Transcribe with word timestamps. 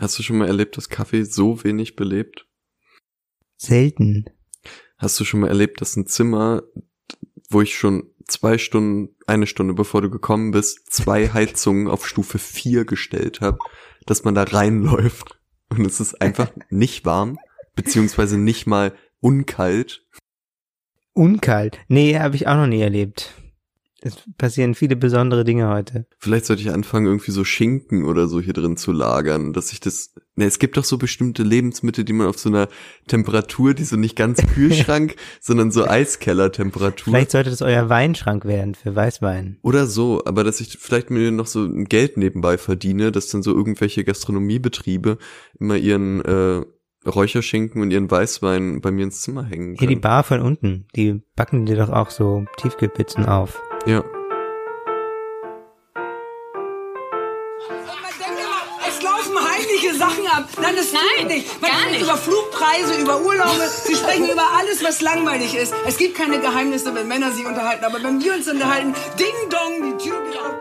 Hast 0.00 0.18
du 0.18 0.22
schon 0.22 0.38
mal 0.38 0.48
erlebt, 0.48 0.76
dass 0.76 0.88
Kaffee 0.88 1.22
so 1.22 1.62
wenig 1.62 1.94
belebt? 1.94 2.46
Selten. 3.56 4.24
Hast 4.98 5.18
du 5.20 5.24
schon 5.24 5.40
mal 5.40 5.48
erlebt, 5.48 5.80
dass 5.80 5.96
ein 5.96 6.06
Zimmer, 6.06 6.62
wo 7.48 7.60
ich 7.62 7.76
schon 7.76 8.10
zwei 8.26 8.58
Stunden, 8.58 9.14
eine 9.26 9.46
Stunde 9.46 9.74
bevor 9.74 10.02
du 10.02 10.10
gekommen 10.10 10.50
bist, 10.50 10.92
zwei 10.92 11.28
Heizungen 11.32 11.88
auf 11.88 12.06
Stufe 12.06 12.38
4 12.38 12.84
gestellt 12.84 13.40
habe, 13.40 13.58
dass 14.06 14.24
man 14.24 14.34
da 14.34 14.42
reinläuft 14.42 15.38
und 15.70 15.86
es 15.86 16.00
ist 16.00 16.20
einfach 16.20 16.50
nicht 16.70 17.04
warm, 17.04 17.38
beziehungsweise 17.76 18.38
nicht 18.38 18.66
mal 18.66 18.94
unkalt. 19.20 20.06
Unkalt? 21.12 21.78
Nee, 21.88 22.18
habe 22.18 22.34
ich 22.34 22.48
auch 22.48 22.56
noch 22.56 22.66
nie 22.66 22.80
erlebt. 22.80 23.32
Es 24.06 24.22
passieren 24.36 24.74
viele 24.74 24.96
besondere 24.96 25.44
Dinge 25.44 25.68
heute. 25.68 26.06
Vielleicht 26.18 26.44
sollte 26.44 26.60
ich 26.60 26.70
anfangen, 26.70 27.06
irgendwie 27.06 27.30
so 27.30 27.42
Schinken 27.42 28.04
oder 28.04 28.28
so 28.28 28.38
hier 28.38 28.52
drin 28.52 28.76
zu 28.76 28.92
lagern, 28.92 29.54
dass 29.54 29.72
ich 29.72 29.80
das. 29.80 30.12
Ne, 30.36 30.44
es 30.44 30.58
gibt 30.58 30.76
doch 30.76 30.84
so 30.84 30.98
bestimmte 30.98 31.42
Lebensmittel, 31.42 32.04
die 32.04 32.12
man 32.12 32.26
auf 32.26 32.38
so 32.38 32.50
einer 32.50 32.68
Temperatur, 33.06 33.72
die 33.72 33.84
so 33.84 33.96
nicht 33.96 34.14
ganz 34.14 34.44
Kühlschrank, 34.54 35.16
sondern 35.40 35.70
so 35.70 35.86
Eiskellertemperatur. 35.86 37.12
Vielleicht 37.12 37.30
sollte 37.30 37.48
das 37.50 37.62
euer 37.62 37.88
Weinschrank 37.88 38.44
werden 38.44 38.74
für 38.74 38.94
Weißwein. 38.94 39.58
Oder 39.62 39.86
so, 39.86 40.22
aber 40.26 40.44
dass 40.44 40.60
ich 40.60 40.76
vielleicht 40.78 41.10
mir 41.10 41.30
noch 41.30 41.46
so 41.46 41.64
ein 41.64 41.86
Geld 41.86 42.18
nebenbei 42.18 42.58
verdiene, 42.58 43.10
dass 43.10 43.28
dann 43.28 43.42
so 43.42 43.54
irgendwelche 43.54 44.04
Gastronomiebetriebe 44.04 45.16
immer 45.58 45.76
ihren 45.76 46.20
äh, 46.22 46.62
Räucherschinken 47.06 47.80
und 47.80 47.90
ihren 47.90 48.10
Weißwein 48.10 48.80
bei 48.80 48.90
mir 48.90 49.04
ins 49.04 49.22
Zimmer 49.22 49.44
hängen. 49.44 49.76
Hier 49.78 49.88
die 49.88 49.96
Bar 49.96 50.24
von 50.24 50.40
unten, 50.40 50.86
die 50.94 51.22
backen 51.36 51.64
dir 51.66 51.76
doch 51.76 51.90
auch 51.90 52.10
so 52.10 52.44
Tiefkühlpizzen 52.58 53.26
auf. 53.26 53.62
Ja. 53.86 54.02
Es 58.88 59.02
laufen 59.02 59.34
heimliche 59.36 59.94
Sachen 59.96 60.26
ab. 60.26 60.48
Nein, 60.60 60.74
das 60.76 60.92
Nein, 60.92 61.02
stimmt 61.16 61.30
nicht. 61.30 61.60
Man 61.60 61.70
gar 61.70 61.80
spricht 61.80 61.92
nicht. 62.00 62.02
über 62.04 62.16
Flugpreise, 62.16 63.00
über 63.00 63.20
Urlaube. 63.20 63.66
Sie 63.84 63.94
sprechen 63.94 64.24
über 64.30 64.44
alles, 64.58 64.82
was 64.84 65.00
langweilig 65.00 65.54
ist. 65.56 65.74
Es 65.86 65.96
gibt 65.96 66.16
keine 66.16 66.38
Geheimnisse, 66.40 66.94
wenn 66.94 67.08
Männer 67.08 67.32
sich 67.32 67.46
unterhalten. 67.46 67.84
Aber 67.84 68.02
wenn 68.02 68.22
wir 68.22 68.34
uns 68.34 68.48
unterhalten, 68.48 68.94
ding 69.18 69.50
dong, 69.50 69.82
die 69.98 70.04
Tür 70.04 70.22
geht 70.24 70.38
auf. 70.40 70.54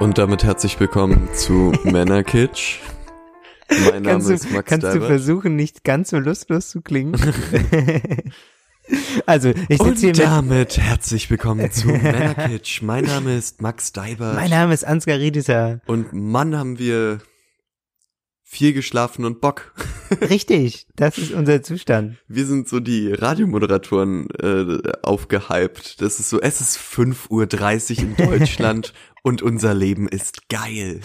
Und 0.00 0.18
damit 0.18 0.44
herzlich 0.44 0.78
willkommen 0.78 1.28
zu 1.34 1.72
Männerkitsch. 1.84 2.78
Mein 3.68 4.02
Name 4.02 4.02
Kannst, 4.02 4.28
du, 4.28 4.34
ist 4.34 4.50
Max 4.52 4.68
kannst 4.68 4.84
du 4.84 4.90
Deibert. 4.92 5.08
versuchen, 5.08 5.56
nicht 5.56 5.82
ganz 5.84 6.10
so 6.10 6.18
lustlos 6.18 6.68
zu 6.70 6.80
klingen? 6.82 7.14
also, 9.26 9.52
ich 9.68 9.80
sitze 9.82 10.00
hier 10.00 10.08
mit, 10.08 10.18
damit 10.18 10.78
herzlich 10.78 11.30
willkommen 11.30 11.70
zu 11.70 11.88
Männerkitsch. 11.88 12.82
Mein 12.82 13.04
Name 13.04 13.36
ist 13.36 13.60
Max 13.60 13.92
Deibert. 13.92 14.34
mein 14.34 14.50
Name 14.50 14.74
ist 14.74 14.84
Ansgar 14.84 15.18
Riedisser. 15.18 15.80
Und 15.86 16.12
Mann, 16.12 16.56
haben 16.56 16.78
wir 16.78 17.20
viel 18.48 18.72
geschlafen 18.72 19.24
und 19.24 19.40
Bock. 19.40 19.74
Richtig, 20.30 20.86
das 20.94 21.18
ist 21.18 21.32
unser 21.32 21.62
Zustand. 21.62 22.16
Wir 22.28 22.46
sind 22.46 22.68
so 22.68 22.78
die 22.78 23.12
Radiomoderatoren 23.12 24.28
äh, 24.40 24.92
aufgehypt. 25.02 26.00
Das 26.00 26.20
ist 26.20 26.30
so, 26.30 26.40
es 26.40 26.60
ist 26.60 26.78
5.30 26.78 27.98
Uhr 27.98 28.02
in 28.02 28.16
Deutschland 28.28 28.94
und 29.22 29.42
unser 29.42 29.74
Leben 29.74 30.08
ist 30.08 30.48
geil. 30.48 31.00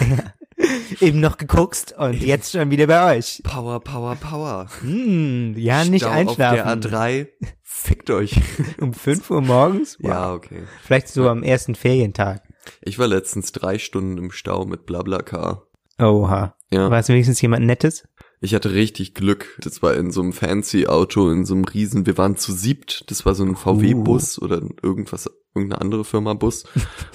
Eben 0.99 1.19
noch 1.19 1.37
geguckt 1.37 1.93
und 1.97 2.21
jetzt 2.21 2.51
schon 2.51 2.69
wieder 2.71 2.87
bei 2.87 3.17
euch. 3.17 3.41
Power, 3.43 3.79
Power, 3.79 4.15
Power. 4.15 4.67
Hm, 4.81 5.55
ja, 5.57 5.83
nicht 5.85 6.03
Stau 6.03 6.11
einschlafen. 6.11 6.59
Auf 6.59 6.79
der 6.79 6.91
A3. 6.91 7.27
Fickt 7.63 8.09
euch. 8.09 8.39
Um 8.79 8.93
5 8.93 9.29
Uhr 9.31 9.41
morgens? 9.41 9.97
Wow. 9.99 10.09
Ja, 10.09 10.33
okay. 10.33 10.63
Vielleicht 10.83 11.07
so 11.07 11.29
am 11.29 11.43
ersten 11.43 11.75
Ferientag. 11.75 12.43
Ich 12.81 12.99
war 12.99 13.07
letztens 13.07 13.51
drei 13.51 13.79
Stunden 13.79 14.17
im 14.17 14.31
Stau 14.31 14.65
mit 14.65 14.85
Blablacar. 14.85 15.67
Oha. 15.99 16.55
Ja. 16.71 16.89
War 16.89 16.99
es 16.99 17.09
wenigstens 17.09 17.41
jemand 17.41 17.65
Nettes? 17.65 18.07
Ich 18.39 18.55
hatte 18.55 18.73
richtig 18.73 19.13
Glück. 19.13 19.57
Das 19.61 19.83
war 19.83 19.93
in 19.95 20.11
so 20.11 20.21
einem 20.21 20.33
fancy 20.33 20.87
Auto, 20.87 21.29
in 21.29 21.45
so 21.45 21.53
einem 21.53 21.65
riesen, 21.65 22.05
wir 22.05 22.17
waren 22.17 22.37
zu 22.37 22.51
siebt. 22.53 23.03
Das 23.09 23.25
war 23.25 23.35
so 23.35 23.43
ein 23.43 23.55
VW-Bus 23.55 24.41
oder 24.41 24.61
irgendwas, 24.81 25.29
irgendeine 25.53 25.81
andere 25.81 26.05
Firma-Bus. 26.05 26.63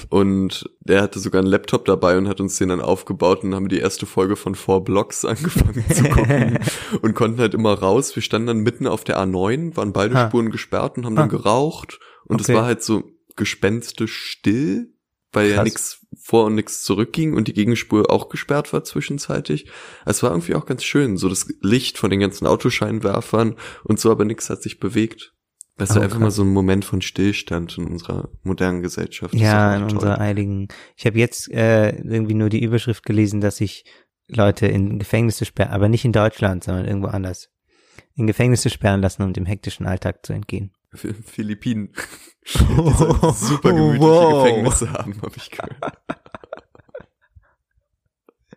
und 0.08 0.68
der 0.80 1.02
hatte 1.02 1.18
sogar 1.18 1.40
einen 1.40 1.50
Laptop 1.50 1.84
dabei 1.86 2.18
und 2.18 2.28
hat 2.28 2.40
uns 2.40 2.58
den 2.58 2.68
dann 2.68 2.80
aufgebaut 2.80 3.44
und 3.44 3.54
haben 3.54 3.68
die 3.68 3.78
erste 3.78 4.06
Folge 4.06 4.36
von 4.36 4.54
Four 4.54 4.84
Blocks 4.84 5.24
angefangen 5.24 5.84
zu 5.88 6.04
gucken 6.04 6.58
und 7.02 7.14
konnten 7.14 7.40
halt 7.40 7.54
immer 7.54 7.74
raus. 7.74 8.14
Wir 8.14 8.22
standen 8.22 8.48
dann 8.48 8.58
mitten 8.58 8.86
auf 8.86 9.04
der 9.04 9.18
A9, 9.18 9.76
waren 9.76 9.92
beide 9.92 10.14
Ha. 10.14 10.28
Spuren 10.28 10.50
gesperrt 10.50 10.98
und 10.98 11.06
haben 11.06 11.16
dann 11.16 11.24
Ha. 11.30 11.36
geraucht. 11.36 11.98
Und 12.24 12.40
es 12.40 12.48
Okay. 12.48 12.56
war 12.58 12.64
halt 12.66 12.82
so 12.82 13.04
gespenstisch 13.36 14.14
still, 14.14 14.92
weil 15.32 15.48
ja 15.50 15.56
Krass. 15.56 15.64
nichts 15.64 15.98
vor 16.18 16.46
und 16.46 16.54
nichts 16.54 16.82
zurückging 16.82 17.34
und 17.34 17.46
die 17.48 17.52
Gegenspur 17.52 18.10
auch 18.10 18.28
gesperrt 18.28 18.72
war 18.72 18.84
zwischenzeitlich. 18.84 19.66
Es 20.06 20.22
war 20.22 20.30
irgendwie 20.30 20.54
auch 20.54 20.64
ganz 20.66 20.82
schön, 20.82 21.16
so 21.18 21.28
das 21.28 21.46
Licht 21.60 21.98
von 21.98 22.10
den 22.10 22.20
ganzen 22.20 22.46
Autoscheinwerfern 22.46 23.54
und 23.84 24.00
so, 24.00 24.10
aber 24.10 24.24
nichts 24.24 24.48
hat 24.50 24.62
sich 24.62 24.80
bewegt. 24.80 25.34
Das 25.78 25.90
ist 25.90 25.96
Oh, 25.96 26.00
einfach 26.00 26.18
mal 26.18 26.30
so 26.30 26.42
ein 26.42 26.52
Moment 26.52 26.84
von 26.86 27.02
Stillstand 27.02 27.76
in 27.76 27.86
unserer 27.86 28.30
modernen 28.42 28.82
Gesellschaft. 28.82 29.34
Das 29.34 29.40
Ja, 29.40 29.74
in 29.76 29.82
toll. 29.88 29.92
unserer 29.96 30.18
eiligen. 30.20 30.68
Ich 30.96 31.04
habe 31.04 31.18
jetzt 31.18 31.50
äh, 31.50 31.90
irgendwie 31.96 32.32
nur 32.34 32.48
die 32.48 32.62
Überschrift 32.62 33.04
gelesen, 33.04 33.40
dass 33.42 33.56
sich 33.58 33.84
Leute 34.28 34.66
in 34.66 34.98
Gefängnisse 34.98 35.44
sperren, 35.44 35.72
aber 35.72 35.88
nicht 35.90 36.04
in 36.04 36.12
Deutschland, 36.12 36.64
sondern 36.64 36.86
irgendwo 36.86 37.08
anders. 37.08 37.50
In 38.14 38.26
Gefängnisse 38.26 38.70
sperren 38.70 39.02
lassen, 39.02 39.22
um 39.22 39.32
dem 39.34 39.44
hektischen 39.46 39.86
Alltag 39.86 40.24
zu 40.24 40.32
entgehen. 40.32 40.72
Ph- 40.94 41.14
Philippinen. 41.22 41.92
Sollen 42.46 43.34
super 43.34 43.72
gemütliche 43.72 44.00
Wow. 44.10 44.44
Gefängnisse 44.44 44.92
haben, 44.92 45.20
habe 45.20 45.34
ich 45.36 45.50
gehört. 45.50 45.76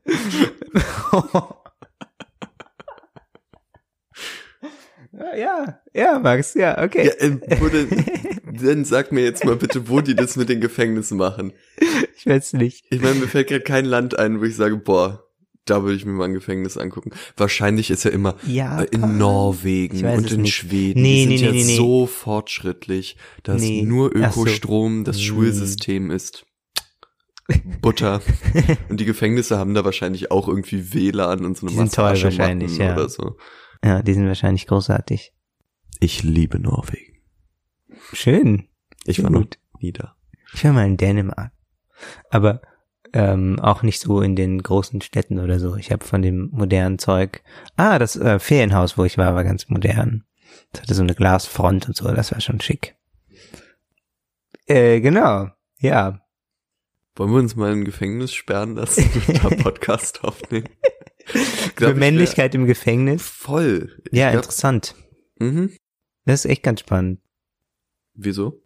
ja, 5.38 5.80
ja, 5.94 6.20
Max, 6.20 6.54
ja, 6.54 6.82
okay. 6.84 7.08
Ja, 7.08 7.14
äh, 7.28 7.60
wurde, 7.60 7.88
dann 8.64 8.86
sag 8.86 9.12
mir 9.12 9.24
jetzt 9.24 9.44
mal 9.46 9.56
bitte, 9.56 9.90
wo 9.90 10.02
die 10.02 10.16
das 10.16 10.36
mit 10.36 10.50
den 10.50 10.62
Gefängnissen 10.62 11.18
machen. 11.18 11.54
Ich 12.18 12.26
weiß 12.26 12.54
nicht. 12.54 12.86
Ich 12.90 13.02
meine, 13.02 13.16
mir 13.16 13.28
fällt 13.28 13.48
gerade 13.48 13.64
kein 13.64 13.86
Land 13.86 14.18
ein, 14.18 14.40
wo 14.40 14.44
ich 14.46 14.56
sage, 14.56 14.78
boah, 14.78 15.26
da 15.66 15.84
würde 15.84 15.96
ich 15.96 16.06
mir 16.06 16.14
mal 16.14 16.26
ein 16.26 16.34
Gefängnis 16.34 16.78
angucken. 16.78 17.12
Wahrscheinlich 17.38 17.92
ist 17.92 18.04
ja 18.04 18.12
immer 18.12 18.36
Ja, 18.46 18.82
äh, 18.82 18.88
in 18.92 19.18
Norwegen 19.18 20.04
und 20.06 20.32
in 20.32 20.42
nicht. 20.42 20.56
Schweden. 20.56 21.02
Nee, 21.02 21.26
die 21.26 21.28
nee, 21.28 21.38
sind 21.38 21.46
ja 21.46 21.52
nee, 21.52 21.58
nee, 21.60 21.72
nee. 21.72 21.76
so 21.78 22.08
fortschrittlich, 22.08 23.18
dass 23.44 23.62
Nee. 23.62 23.84
nur 23.84 24.12
Ach 24.22 24.34
so. 24.34 24.42
Ökostrom 24.44 25.04
das 25.04 25.18
Hm. 25.18 25.24
Schulsystem 25.24 26.12
ist. 26.12 26.46
Butter. 27.82 28.22
und 28.90 29.00
die 29.00 29.06
Gefängnisse 29.06 29.58
haben 29.58 29.74
da 29.74 29.84
wahrscheinlich 29.84 30.32
auch 30.32 30.48
irgendwie 30.48 30.94
WLAN 30.94 31.46
und 31.46 31.58
so 31.58 31.68
eine 31.68 31.78
wahrscheinlich, 31.78 32.78
ja. 32.78 32.94
oder 32.94 33.10
so. 33.10 33.38
Ja, 33.84 34.02
die 34.02 34.14
sind 34.14 34.28
wahrscheinlich 34.28 34.68
großartig. 34.68 35.34
Ich 36.00 36.24
liebe 36.24 36.60
Norwegen. 36.60 37.18
Schön. 38.14 38.68
Ich 39.06 39.24
war 39.24 39.30
noch 39.30 39.46
nie 39.80 39.92
da. 39.92 40.16
Ich 40.54 40.64
war 40.66 40.74
mal 40.74 40.86
in 40.86 40.98
Dänemark. 40.98 41.52
Aber 42.30 42.62
ähm, 43.14 43.60
auch 43.60 43.82
nicht 43.84 44.00
so 44.00 44.22
in 44.22 44.36
den 44.36 44.62
großen 44.62 45.02
Städten 45.02 45.40
oder 45.40 45.60
so. 45.60 45.76
Ich 45.76 45.92
habe 45.92 46.06
von 46.06 46.22
dem 46.22 46.50
modernen 46.52 47.00
Zeug. 47.00 47.42
Ah, 47.76 48.00
das 48.00 48.16
äh, 48.16 48.40
Ferienhaus, 48.40 48.98
wo 48.98 49.06
ich 49.06 49.18
war, 49.18 49.36
war 49.36 49.44
ganz 49.44 49.70
modern. 49.70 50.26
Das 50.72 50.84
hatte 50.84 50.94
so 50.94 51.04
eine 51.04 51.16
Glasfront 51.16 51.88
und 51.88 51.96
so, 51.96 52.12
das 52.12 52.32
war 52.32 52.42
schon 52.42 52.62
schick. 52.62 52.96
Äh, 54.68 55.02
genau. 55.02 55.50
Ja. 55.80 56.22
Wollen 57.16 57.32
wir 57.32 57.40
uns 57.40 57.56
mal 57.56 57.72
in 57.72 57.80
ein 57.80 57.86
Gefängnis 57.86 58.34
sperren 58.34 58.76
lassen 58.76 59.10
und 59.28 59.44
da 59.44 59.50
Podcast 59.50 60.24
aufnehmen? 60.24 60.70
Für 61.76 61.92
ich 61.92 61.96
Männlichkeit 61.96 62.56
im 62.56 62.66
Gefängnis. 62.66 63.22
Voll. 63.22 64.02
Ich 64.12 64.18
Ja, 64.18 64.32
glaub- 64.32 64.44
interessant. 64.44 64.96
Mhm. 65.40 65.76
Das 66.26 66.46
ist 66.46 66.52
echt 66.52 66.64
ganz 66.64 66.82
spannend. 66.82 67.22
Wieso? 68.14 68.62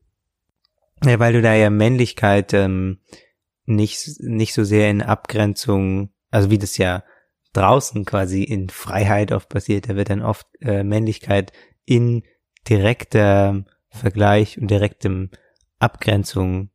Ja, 1.06 1.20
weil 1.20 1.34
du 1.34 1.42
da 1.42 1.54
ja 1.54 1.70
Männlichkeit 1.70 2.54
ähm, 2.54 3.00
nicht, 3.66 4.20
nicht 4.20 4.54
so 4.54 4.64
sehr 4.64 4.90
in 4.90 5.02
Abgrenzung, 5.02 6.12
also 6.32 6.50
wie 6.50 6.58
das 6.58 6.78
ja 6.78 7.04
draußen 7.54 8.04
quasi 8.06 8.44
in 8.44 8.70
Freiheit 8.70 9.32
oft 9.32 9.50
passiert, 9.50 9.90
da 9.90 9.96
wird 9.96 10.10
dann 10.10 10.22
oft 10.22 10.48
äh, 10.62 10.84
Männlichkeit 10.84 11.52
in 11.86 12.24
direkter 12.68 13.66
Vergleich 13.90 14.58
und 14.60 14.72
direktem 14.72 15.30
Abgrenzung, 15.80 16.72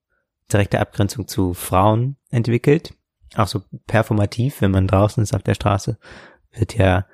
direkter 0.53 0.81
Abgrenzung 0.81 1.27
zu 1.27 1.55
Frauen 1.55 2.17
entwickelt. 2.31 2.95
Auch 3.37 3.47
so 3.47 3.63
performativ, 3.87 4.61
wenn 4.61 4.71
man 4.71 4.87
draußen 4.87 5.23
ist 5.23 5.35
auf 5.35 5.43
der 5.43 5.55
Straße, 5.55 5.99
wird 6.53 6.77
ja 6.77 7.07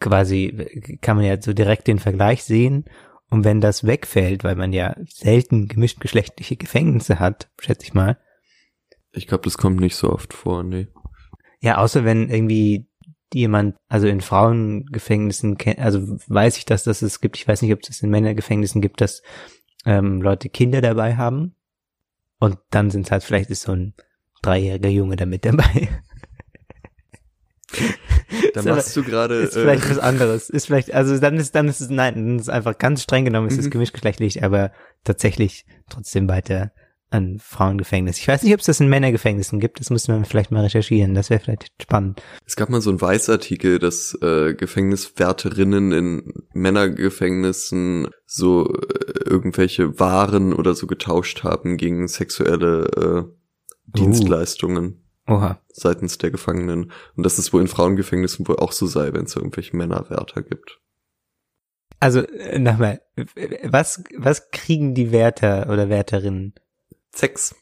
quasi, 0.00 0.98
kann 1.00 1.16
man 1.16 1.26
ja 1.26 1.40
so 1.40 1.52
direkt 1.52 1.86
den 1.86 1.98
Vergleich 1.98 2.44
sehen 2.44 2.84
und 3.28 3.44
wenn 3.44 3.60
das 3.60 3.84
wegfällt, 3.84 4.44
weil 4.44 4.54
man 4.54 4.72
ja 4.72 4.94
selten 5.08 5.68
gemischtgeschlechtliche 5.68 6.56
Gefängnisse 6.56 7.18
hat, 7.18 7.50
schätze 7.58 7.84
ich 7.84 7.94
mal. 7.94 8.18
Ich 9.12 9.26
glaube, 9.26 9.44
das 9.44 9.58
kommt 9.58 9.80
nicht 9.80 9.96
so 9.96 10.12
oft 10.12 10.32
vor, 10.32 10.62
nee. 10.62 10.88
Ja, 11.60 11.78
außer 11.78 12.04
wenn 12.04 12.28
irgendwie 12.28 12.86
jemand, 13.32 13.76
also 13.88 14.06
in 14.06 14.20
Frauengefängnissen, 14.20 15.56
also 15.78 16.18
weiß 16.28 16.58
ich, 16.58 16.64
dass 16.64 16.84
das 16.84 17.02
es 17.02 17.20
gibt. 17.20 17.36
Ich 17.36 17.48
weiß 17.48 17.62
nicht, 17.62 17.72
ob 17.72 17.80
es 17.82 18.00
in 18.00 18.10
Männergefängnissen 18.10 18.80
gibt, 18.80 19.00
dass 19.00 19.22
ähm, 19.84 20.22
Leute 20.22 20.48
Kinder 20.48 20.80
dabei 20.80 21.16
haben. 21.16 21.56
Und 22.38 22.58
dann 22.70 22.90
sind 22.90 23.06
es 23.06 23.10
halt 23.10 23.24
vielleicht 23.24 23.50
ist 23.50 23.62
so 23.62 23.72
ein 23.72 23.94
dreijähriger 24.42 24.88
Junge 24.90 25.16
da 25.16 25.26
mit 25.26 25.44
dabei. 25.44 25.88
Da 28.54 28.60
Ist 28.60 28.66
aber- 28.66 28.76
machst 28.76 28.96
du 28.96 29.02
gerade. 29.02 29.34
Ist 29.36 29.54
vielleicht 29.54 29.84
Äh, 29.84 29.90
was 29.90 29.98
anderes. 29.98 30.48
Ist 30.50 30.66
vielleicht, 30.66 30.92
also 30.94 31.18
dann 31.18 31.36
ist, 31.36 31.54
dann 31.54 31.68
ist 31.68 31.80
es, 31.80 31.90
nein, 31.90 32.14
dann 32.14 32.38
ist 32.38 32.48
einfach 32.48 32.78
ganz 32.78 33.02
streng 33.02 33.24
genommen, 33.24 33.48
ist 33.48 33.58
es 33.58 33.66
Mhm. 33.66 33.70
gemischtgeschlechtlich, 33.70 34.42
aber 34.42 34.72
tatsächlich 35.04 35.66
trotzdem 35.90 36.28
weiter 36.28 36.72
an 37.10 37.38
Frauengefängnis. 37.38 38.18
Ich 38.18 38.26
weiß 38.26 38.42
nicht, 38.42 38.52
ob 38.54 38.60
es 38.60 38.66
das 38.66 38.80
in 38.80 38.88
Männergefängnissen 38.88 39.60
gibt, 39.60 39.78
das 39.78 39.90
müssen 39.90 40.16
wir 40.16 40.24
vielleicht 40.24 40.50
mal 40.50 40.62
recherchieren, 40.62 41.14
das 41.14 41.28
wäre 41.30 41.40
vielleicht 41.40 41.70
spannend. 41.80 42.20
es 42.46 42.56
gab 42.56 42.68
mal 42.68 42.80
so 42.80 42.90
einen 42.90 43.00
Weißartikel, 43.00 43.78
dass 43.78 44.16
äh, 44.22 44.54
Gefängniswärterinnen 44.54 45.92
in 45.92 46.32
Männergefängnissen 46.52 48.08
so 48.24 48.72
äh, 48.72 49.28
irgendwelche 49.28 50.00
Waren 50.00 50.52
oder 50.52 50.74
so 50.74 50.86
getauscht 50.86 51.44
haben 51.44 51.76
gegen 51.76 52.08
sexuelle 52.08 53.28
Dienstleistungen 53.86 55.04
Oha. 55.26 55.60
seitens 55.68 56.18
der 56.18 56.30
Gefangenen. 56.30 56.92
Und 57.16 57.24
dass 57.24 57.38
es 57.38 57.52
wohl 57.52 57.60
in 57.60 57.68
Frauengefängnissen 57.68 58.46
wohl 58.48 58.56
auch 58.56 58.72
so 58.72 58.86
sei, 58.86 59.12
wenn 59.12 59.24
es 59.24 59.36
irgendwelche 59.36 59.76
Männerwärter 59.76 60.42
gibt. 60.42 60.80
Also, 61.98 62.20
äh, 62.20 62.58
nochmal, 62.58 63.00
was, 63.64 64.04
was 64.16 64.50
kriegen 64.50 64.94
die 64.94 65.12
Wärter 65.12 65.70
oder 65.70 65.88
Wärterinnen? 65.88 66.54
Sex. 67.14 67.54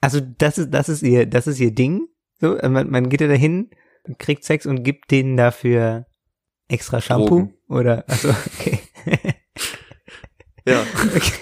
Also, 0.00 0.20
das 0.20 0.58
ist, 0.58 0.70
das 0.70 0.88
ist 0.88 1.02
ihr, 1.02 1.26
das 1.26 1.46
ist 1.46 1.58
ihr 1.58 1.74
Ding. 1.74 2.06
So, 2.40 2.56
man, 2.68 2.88
man 2.90 3.08
geht 3.08 3.20
ja 3.20 3.28
dahin, 3.28 3.70
kriegt 4.18 4.44
Sex 4.44 4.66
und 4.66 4.84
gibt 4.84 5.10
denen 5.10 5.36
dafür 5.36 6.06
extra 6.68 7.00
Shampoo? 7.00 7.28
Drogen. 7.28 7.54
Oder, 7.68 8.04
also, 8.08 8.28
okay. 8.28 8.78
Ja. 10.66 10.82
okay. 11.16 11.32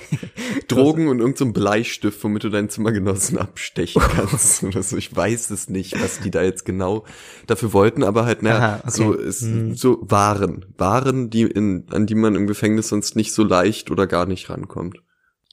Drogen 0.68 1.08
und 1.08 1.18
irgendein 1.20 1.46
so 1.48 1.52
Bleistift, 1.52 2.22
womit 2.24 2.44
du 2.44 2.48
deinen 2.48 2.68
Zimmergenossen 2.68 3.38
abstechen 3.38 4.00
kannst 4.14 4.62
oder 4.64 4.82
so. 4.82 4.96
Ich 4.96 5.14
weiß 5.14 5.50
es 5.50 5.68
nicht, 5.68 6.00
was 6.02 6.20
die 6.20 6.30
da 6.30 6.42
jetzt 6.42 6.64
genau 6.64 7.04
dafür 7.46 7.72
wollten, 7.72 8.02
aber 8.02 8.24
halt, 8.24 8.42
naja, 8.42 8.80
okay. 8.82 8.90
so 8.90 9.12
ist 9.12 9.42
Mhm. 9.42 9.74
so 9.74 9.98
Waren. 10.02 10.66
Waren, 10.76 11.30
die 11.30 11.42
in, 11.42 11.86
an 11.90 12.06
die 12.06 12.14
man 12.14 12.34
im 12.34 12.46
Gefängnis 12.46 12.88
sonst 12.88 13.16
nicht 13.16 13.32
so 13.32 13.44
leicht 13.44 13.90
oder 13.90 14.06
gar 14.06 14.26
nicht 14.26 14.48
rankommt. 14.50 15.02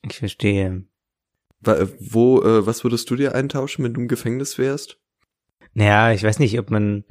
Ich 0.04 0.18
verstehe. 0.20 0.84
Wa- 1.62 1.88
Wo, 2.00 2.42
äh, 2.42 2.66
was 2.68 2.84
würdest 2.84 3.10
du 3.10 3.16
dir 3.16 3.34
eintauschen, 3.36 3.84
wenn 3.86 3.94
du 3.94 4.02
im 4.02 4.08
Gefängnis 4.08 4.58
wärst? 4.58 4.98
Naja, 5.74 6.12
ich 6.14 6.24
weiß 6.24 6.40
nicht, 6.40 6.58
ob 6.60 6.70
man, 6.72 7.04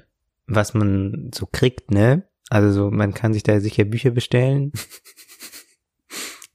was 0.46 0.74
man 0.74 1.30
so 1.34 1.46
kriegt, 1.50 1.90
ne? 1.90 2.26
Also 2.50 2.70
so, 2.72 2.90
man 2.90 3.14
kann 3.14 3.32
sich 3.32 3.42
da 3.42 3.58
sicher 3.60 3.84
Bücher 3.84 4.10
bestellen. 4.10 4.72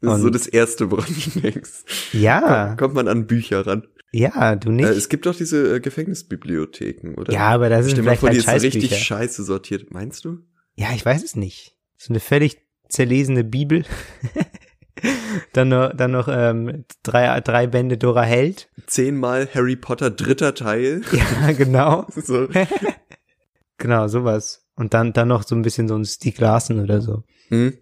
Das 0.01 0.17
ist 0.17 0.21
so 0.21 0.29
das 0.29 0.47
Erste, 0.47 0.91
woran 0.91 1.13
du 1.33 1.39
denkst. 1.41 1.83
Ja, 2.13 2.75
Kommt 2.75 2.93
man 2.93 3.07
an 3.07 3.27
Bücher 3.27 3.67
ran. 3.67 3.83
ja, 4.11 4.55
du 4.55 4.71
nicht. 4.71 4.87
Äh, 4.87 4.91
es 4.93 5.09
gibt 5.09 5.25
doch 5.25 5.35
diese 5.35 5.75
äh, 5.75 5.79
Gefängnisbibliotheken, 5.79 7.15
oder? 7.15 7.33
ja, 7.33 7.47
aber 7.49 7.69
das 7.69 7.85
sind 7.85 7.91
Stell 7.91 8.03
dir 8.03 8.09
mal 8.09 8.17
vielleicht 8.17 8.19
vor, 8.21 8.29
die 8.29 8.41
halt 8.47 8.63
ist 8.63 8.73
so 8.73 8.79
richtig 8.79 8.97
scheiße 9.03 9.43
sortiert. 9.43 9.91
Meinst 9.91 10.23
du? 10.25 10.39
Ja, 10.75 10.87
ich 10.95 11.05
weiß 11.05 11.23
es 11.23 11.35
nicht. 11.35 11.75
So 11.97 12.13
eine 12.13 12.19
völlig 12.21 12.57
zerlesene 12.87 13.43
Bibel. 13.43 13.83
dann 15.53 15.69
noch, 15.69 15.93
dann 15.95 16.11
noch 16.11 16.27
ähm, 16.31 16.85
drei, 17.03 17.39
drei 17.41 17.67
Bände 17.67 17.97
Dora 17.97 18.23
Held. 18.23 18.69
Zehnmal 18.87 19.47
Harry 19.53 19.75
Potter 19.75 20.09
dritter 20.09 20.55
Teil. 20.55 21.01
Ja, 21.11 21.51
genau. 21.51 22.07
So. 22.15 22.47
genau, 23.77 24.07
sowas. 24.07 24.65
Und 24.75 24.93
dann, 24.93 25.13
dann 25.13 25.27
noch 25.27 25.43
so 25.43 25.55
ein 25.55 25.61
bisschen 25.61 25.87
so 25.87 25.95
ein 25.95 26.05
Stieg 26.05 26.39
Larsen 26.39 26.79
oder 26.79 27.01
so. 27.01 27.23
Hm? 27.49 27.73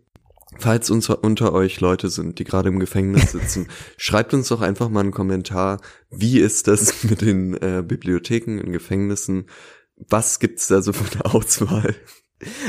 Falls 0.59 0.89
uns 0.89 1.09
unter 1.09 1.53
euch 1.53 1.79
Leute 1.81 2.09
sind, 2.09 2.39
die 2.39 2.43
gerade 2.43 2.69
im 2.69 2.79
Gefängnis 2.79 3.31
sitzen, 3.31 3.67
schreibt 3.97 4.33
uns 4.33 4.47
doch 4.47 4.61
einfach 4.61 4.89
mal 4.89 5.01
einen 5.01 5.11
Kommentar. 5.11 5.79
Wie 6.09 6.39
ist 6.39 6.67
das 6.67 7.03
mit 7.09 7.21
den 7.21 7.53
äh, 7.55 7.83
Bibliotheken 7.85 8.57
in 8.59 8.71
Gefängnissen? 8.71 9.47
Was 9.95 10.39
gibt's 10.39 10.67
da 10.67 10.81
so 10.81 10.93
für 10.93 11.11
eine 11.11 11.25
Auswahl? 11.33 11.95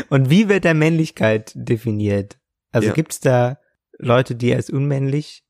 Und 0.09 0.31
wie 0.31 0.49
wird 0.49 0.65
da 0.65 0.75
Männlichkeit 0.75 1.53
definiert? 1.55 2.39
Also 2.73 2.89
Ja. 2.89 2.95
gibt's 2.95 3.21
da 3.21 3.59
Leute, 3.99 4.35
die 4.35 4.55
als 4.55 4.71
unmännlich 4.71 5.45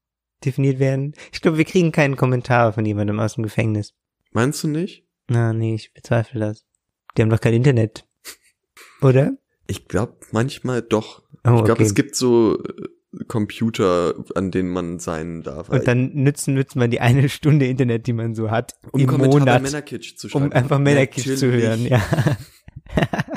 definiert 0.44 0.78
werden? 0.78 1.14
Ich 1.32 1.40
glaube, 1.40 1.58
wir 1.58 1.64
kriegen 1.64 1.92
keinen 1.92 2.16
Kommentar 2.16 2.72
von 2.72 2.84
jemandem 2.84 3.20
aus 3.20 3.34
dem 3.34 3.44
Gefängnis. 3.44 3.94
Meinst 4.32 4.62
du 4.62 4.68
nicht? 4.68 5.04
Na, 5.28 5.52
nee, 5.52 5.74
ich 5.74 5.92
bezweifle 5.92 6.40
das. 6.40 6.64
Die 7.16 7.22
haben 7.22 7.30
doch 7.30 7.40
kein 7.40 7.54
Internet. 7.54 8.06
Oder? 9.02 9.36
Ich 9.68 9.86
glaube 9.86 10.16
manchmal 10.32 10.82
doch. 10.82 11.22
Oh, 11.44 11.58
Ich 11.58 11.64
glaube, 11.64 11.72
okay. 11.72 11.82
es 11.84 11.94
gibt 11.94 12.16
so 12.16 12.58
äh, 12.62 13.24
Computer, 13.26 14.14
an 14.34 14.50
denen 14.50 14.70
man 14.70 14.98
sein 14.98 15.42
darf. 15.42 15.68
Und 15.68 15.86
dann 15.86 16.12
nützen, 16.14 16.54
nützt 16.54 16.74
man 16.76 16.90
die 16.90 17.00
eine 17.00 17.28
Stunde 17.28 17.66
Internet, 17.66 18.06
die 18.06 18.12
man 18.12 18.34
so 18.34 18.50
hat, 18.50 18.74
um 18.92 19.00
im 19.00 19.06
Kommentar 19.06 19.38
Monat, 19.40 19.62
Männerkitsch 19.62 20.16
zu 20.16 20.28
schreiben. 20.28 20.46
um 20.46 20.52
einfach 20.52 20.78
Männerkisch 20.78 21.36
zu 21.36 21.50
hören, 21.52 21.84
ja. 21.86 22.02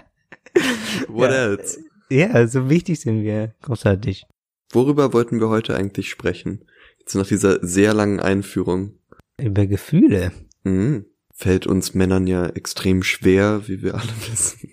What 1.07 1.31
Ja. 1.31 1.35
else? 1.45 1.79
Ja, 2.09 2.47
so 2.47 2.69
wichtig 2.69 2.99
sind 2.99 3.23
wir. 3.23 3.53
Großartig. 3.61 4.25
Worüber 4.71 5.13
wollten 5.13 5.39
wir 5.39 5.49
heute 5.49 5.75
eigentlich 5.75 6.09
sprechen? 6.09 6.65
Jetzt 6.99 7.15
nach 7.15 7.27
dieser 7.27 7.65
sehr 7.65 7.93
langen 7.93 8.19
Einführung. 8.19 8.95
Über 9.39 9.65
Gefühle. 9.65 10.31
Mhm. 10.63 11.05
Fällt 11.33 11.65
uns 11.67 11.93
Männern 11.93 12.27
ja 12.27 12.47
extrem 12.47 13.01
schwer, 13.03 13.67
wie 13.67 13.81
wir 13.81 13.95
alle 13.95 14.11
wissen. 14.29 14.70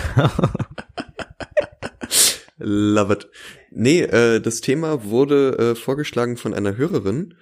Love 2.59 3.13
it. 3.13 3.29
Nee, 3.71 4.01
äh, 4.03 4.41
das 4.41 4.61
Thema 4.61 5.05
wurde 5.05 5.59
äh, 5.59 5.75
vorgeschlagen 5.75 6.37
von 6.37 6.55
einer 6.55 6.77
Hörerin 6.77 7.35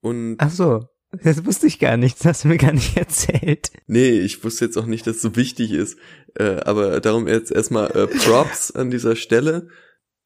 und 0.00 0.36
Ach 0.38 0.50
so. 0.50 0.86
Das 1.22 1.46
wusste 1.46 1.66
ich 1.66 1.78
gar 1.78 1.96
nicht. 1.96 2.18
Das 2.18 2.26
hast 2.26 2.44
du 2.44 2.48
mir 2.48 2.58
gar 2.58 2.72
nicht 2.72 2.96
erzählt. 2.98 3.70
nee, 3.86 4.20
ich 4.20 4.44
wusste 4.44 4.66
jetzt 4.66 4.76
auch 4.76 4.86
nicht, 4.86 5.06
dass 5.06 5.16
es 5.16 5.22
so 5.22 5.36
wichtig 5.36 5.72
ist, 5.72 5.98
äh, 6.34 6.60
aber 6.60 7.00
darum 7.00 7.26
jetzt 7.26 7.50
erstmal 7.50 7.90
äh, 7.92 8.06
Props 8.06 8.70
an 8.70 8.90
dieser 8.90 9.16
Stelle. 9.16 9.68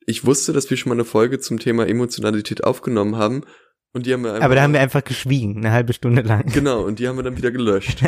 Ich 0.05 0.27
wusste, 0.27 0.53
dass 0.53 0.69
wir 0.69 0.77
schon 0.77 0.91
mal 0.91 0.97
eine 0.97 1.05
Folge 1.05 1.39
zum 1.39 1.61
Thema 1.61 1.87
Emotionalität 1.87 2.65
aufgenommen 2.65 3.17
haben 3.17 3.45
und 3.93 4.07
die 4.07 4.13
haben 4.13 4.25
wir 4.25 4.33
einfach 4.35 4.45
Aber 4.45 4.55
da 4.55 4.63
haben 4.63 4.73
wir 4.73 4.81
einfach 4.81 5.05
geschwiegen, 5.05 5.59
eine 5.59 5.73
halbe 5.73 5.93
Stunde 5.93 6.23
lang. 6.23 6.47
Genau, 6.53 6.83
und 6.83 6.99
die 6.99 7.09
haben 7.09 7.17
wir 7.17 7.23
dann 7.23 7.37
wieder 7.37 7.51
gelöscht. 7.51 8.03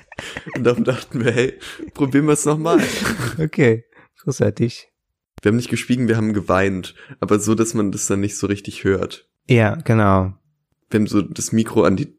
und 0.54 0.64
darum 0.64 0.84
dachten 0.84 1.24
wir, 1.24 1.32
hey, 1.32 1.58
probieren 1.94 2.26
wir 2.26 2.34
es 2.34 2.44
nochmal. 2.44 2.80
Okay. 3.38 3.84
Großartig. 4.22 4.88
Wir 5.42 5.50
haben 5.50 5.56
nicht 5.56 5.70
geschwiegen, 5.70 6.08
wir 6.08 6.16
haben 6.18 6.34
geweint, 6.34 6.94
aber 7.20 7.38
so, 7.38 7.54
dass 7.54 7.72
man 7.72 7.90
das 7.90 8.06
dann 8.06 8.20
nicht 8.20 8.36
so 8.36 8.46
richtig 8.46 8.84
hört. 8.84 9.30
Ja, 9.48 9.76
genau. 9.76 10.34
Wir 10.90 11.00
haben 11.00 11.06
so 11.06 11.22
das 11.22 11.52
Mikro 11.52 11.84
an 11.84 11.96
die 11.96 12.18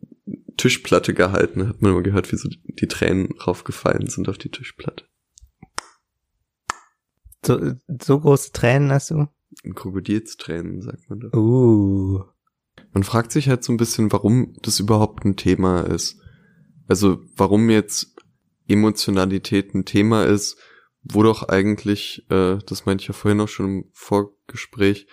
Tischplatte 0.58 1.14
gehalten, 1.14 1.68
hat 1.68 1.82
man 1.82 1.92
immer 1.92 2.02
gehört, 2.02 2.32
wie 2.32 2.38
so 2.38 2.50
die 2.50 2.88
Tränen 2.88 3.30
raufgefallen 3.46 4.08
sind 4.08 4.30
auf 4.30 4.40
die 4.40 4.50
Tischplatte. 4.50 5.06
So, 7.46 7.74
so 7.88 8.20
große 8.20 8.52
Tränen 8.52 8.92
hast 8.92 9.12
du? 9.12 9.28
Krokodilstränen, 9.76 10.82
sagt 10.82 11.10
man 11.10 11.20
da. 11.20 11.38
Uh. 11.38 12.24
Man 12.94 13.04
fragt 13.04 13.32
sich 13.32 13.50
halt 13.50 13.64
so 13.64 13.72
ein 13.72 13.78
bisschen, 13.78 14.12
warum 14.12 14.56
das 14.62 14.80
überhaupt 14.80 15.26
ein 15.26 15.36
Thema 15.36 15.82
ist. 15.82 16.18
Also, 16.88 17.22
warum 17.36 17.70
jetzt 17.70 18.16
Emotionalität 18.68 19.74
ein 19.74 19.86
Thema 19.86 20.26
ist, 20.26 20.58
wo 21.04 21.24
doch 21.24 21.48
eigentlich, 21.48 22.26
äh, 22.30 22.58
das 22.66 22.86
meinte 22.86 23.04
ich 23.04 23.08
ja 23.08 23.14
vorhin 23.14 23.42
auch 23.42 23.48
schon 23.48 23.66
im 23.66 23.90
Vorgespräch, 23.94 25.08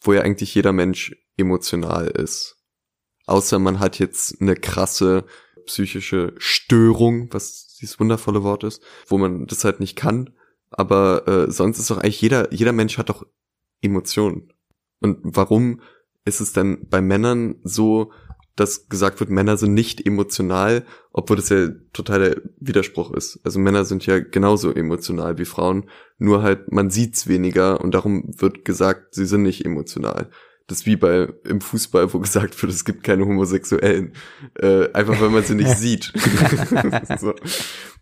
wo 0.00 0.12
ja 0.12 0.22
eigentlich 0.22 0.54
jeder 0.54 0.72
Mensch 0.72 1.14
emotional 1.36 2.08
ist. 2.08 2.56
Außer 3.26 3.58
man 3.58 3.78
hat 3.78 3.98
jetzt 3.98 4.40
eine 4.40 4.56
krasse 4.56 5.24
psychische 5.66 6.34
Störung, 6.38 7.32
was 7.32 7.76
dieses 7.78 8.00
wundervolle 8.00 8.42
Wort 8.42 8.64
ist, 8.64 8.82
wo 9.06 9.18
man 9.18 9.46
das 9.46 9.64
halt 9.64 9.80
nicht 9.80 9.96
kann. 9.96 10.34
Aber 10.70 11.28
äh, 11.28 11.50
sonst 11.50 11.78
ist 11.78 11.90
doch 11.90 11.98
eigentlich 11.98 12.20
jeder, 12.20 12.52
jeder 12.52 12.72
Mensch 12.72 12.98
hat 12.98 13.10
doch 13.10 13.26
Emotionen. 13.80 14.52
Und 15.00 15.18
warum 15.22 15.80
ist 16.28 16.40
es 16.40 16.52
dann 16.52 16.86
bei 16.88 17.00
Männern 17.00 17.56
so, 17.64 18.12
dass 18.58 18.88
gesagt 18.88 19.20
wird, 19.20 19.30
Männer 19.30 19.56
sind 19.56 19.74
nicht 19.74 20.04
emotional, 20.04 20.84
obwohl 21.12 21.36
das 21.36 21.48
ja 21.48 21.68
total 21.92 22.18
der 22.20 22.42
Widerspruch 22.58 23.12
ist. 23.12 23.38
Also 23.44 23.60
Männer 23.60 23.84
sind 23.84 24.04
ja 24.06 24.18
genauso 24.18 24.72
emotional 24.72 25.38
wie 25.38 25.44
Frauen, 25.44 25.88
nur 26.18 26.42
halt 26.42 26.72
man 26.72 26.90
sieht's 26.90 27.28
weniger 27.28 27.80
und 27.80 27.94
darum 27.94 28.34
wird 28.36 28.64
gesagt, 28.64 29.14
sie 29.14 29.26
sind 29.26 29.42
nicht 29.44 29.64
emotional. 29.64 30.30
Das 30.66 30.80
ist 30.80 30.86
wie 30.86 30.96
bei 30.96 31.28
im 31.44 31.60
Fußball, 31.60 32.12
wo 32.12 32.18
gesagt 32.18 32.60
wird, 32.60 32.72
es 32.72 32.84
gibt 32.84 33.04
keine 33.04 33.24
Homosexuellen, 33.24 34.12
äh, 34.58 34.92
einfach 34.92 35.20
weil 35.20 35.30
man 35.30 35.44
sie 35.44 35.54
nicht 35.54 35.76
sieht. 35.78 36.12
so. 37.20 37.34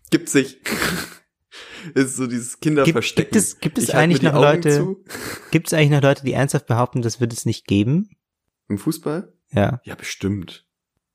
Gibt's 0.09 0.33
nicht. 0.33 0.57
ist 1.93 2.15
so 2.15 2.25
dieses 2.25 2.53
Gibt, 2.53 2.63
Kinderverstecken. 2.75 3.31
gibt 3.31 3.35
es, 3.35 3.59
gibt 3.59 3.77
es 3.77 3.85
Ich 3.85 3.93
halte 3.93 3.97
mir 3.97 4.03
eigentlich 4.03 4.21
noch 4.23 4.33
Augen 4.33 4.63
Leute, 4.63 4.71
zu. 4.71 5.03
gibt 5.51 5.67
es 5.67 5.73
eigentlich 5.73 5.91
noch 5.91 6.01
Leute, 6.01 6.25
die 6.25 6.33
ernsthaft 6.33 6.65
behaupten, 6.65 7.01
das 7.01 7.21
wird 7.21 7.31
es 7.31 7.45
nicht 7.45 7.67
geben? 7.67 8.09
Im 8.69 8.77
Fußball? 8.77 9.33
Ja. 9.51 9.81
Ja, 9.83 9.95
bestimmt. 9.95 10.65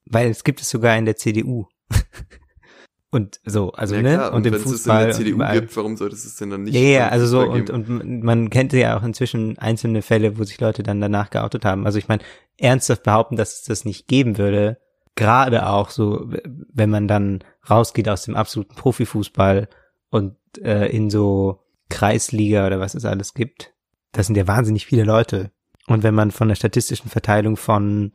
Weil 0.04 0.30
es 0.30 0.44
gibt 0.44 0.60
es 0.60 0.70
sogar 0.70 0.96
in 0.96 1.04
der 1.04 1.16
CDU. 1.16 1.66
und 3.10 3.40
so, 3.44 3.72
also, 3.72 3.94
ja, 3.94 4.02
ne? 4.02 4.14
klar. 4.14 4.32
und 4.32 4.46
im 4.46 4.52
wenn 4.52 4.60
es 4.60 4.86
in 4.86 4.92
der 4.92 5.06
und 5.06 5.12
CDU 5.12 5.34
überall. 5.34 5.60
gibt, 5.60 5.76
warum 5.76 5.96
sollte 5.96 6.14
es 6.14 6.24
es 6.24 6.36
denn 6.36 6.50
dann 6.50 6.62
nicht 6.64 6.74
Ja, 6.74 6.80
ja, 6.80 7.08
also 7.08 7.26
so, 7.26 7.40
und, 7.42 7.70
und 7.70 8.22
man 8.22 8.50
kennt 8.50 8.72
ja 8.72 8.98
auch 8.98 9.02
inzwischen 9.02 9.58
einzelne 9.58 10.02
Fälle, 10.02 10.38
wo 10.38 10.44
sich 10.44 10.60
Leute 10.60 10.82
dann 10.82 11.00
danach 11.00 11.30
geoutet 11.30 11.64
haben. 11.64 11.86
Also 11.86 11.98
ich 11.98 12.08
meine, 12.08 12.22
ernsthaft 12.56 13.02
behaupten, 13.02 13.36
dass 13.36 13.54
es 13.54 13.62
das 13.64 13.84
nicht 13.84 14.08
geben 14.08 14.38
würde, 14.38 14.78
gerade 15.14 15.66
auch 15.66 15.90
so, 15.90 16.28
wenn 16.72 16.90
man 16.90 17.06
dann 17.06 17.44
rausgeht 17.68 18.08
aus 18.08 18.24
dem 18.24 18.34
absoluten 18.34 18.74
Profifußball 18.74 19.68
und 20.10 20.36
äh, 20.62 20.86
in 20.86 21.10
so 21.10 21.60
Kreisliga 21.88 22.66
oder 22.66 22.80
was 22.80 22.94
es 22.94 23.04
alles 23.04 23.34
gibt, 23.34 23.74
das 24.12 24.26
sind 24.26 24.36
ja 24.36 24.46
wahnsinnig 24.46 24.86
viele 24.86 25.04
Leute. 25.04 25.50
Und 25.86 26.02
wenn 26.02 26.14
man 26.14 26.30
von 26.30 26.48
der 26.48 26.54
statistischen 26.54 27.10
Verteilung 27.10 27.56
von 27.56 28.12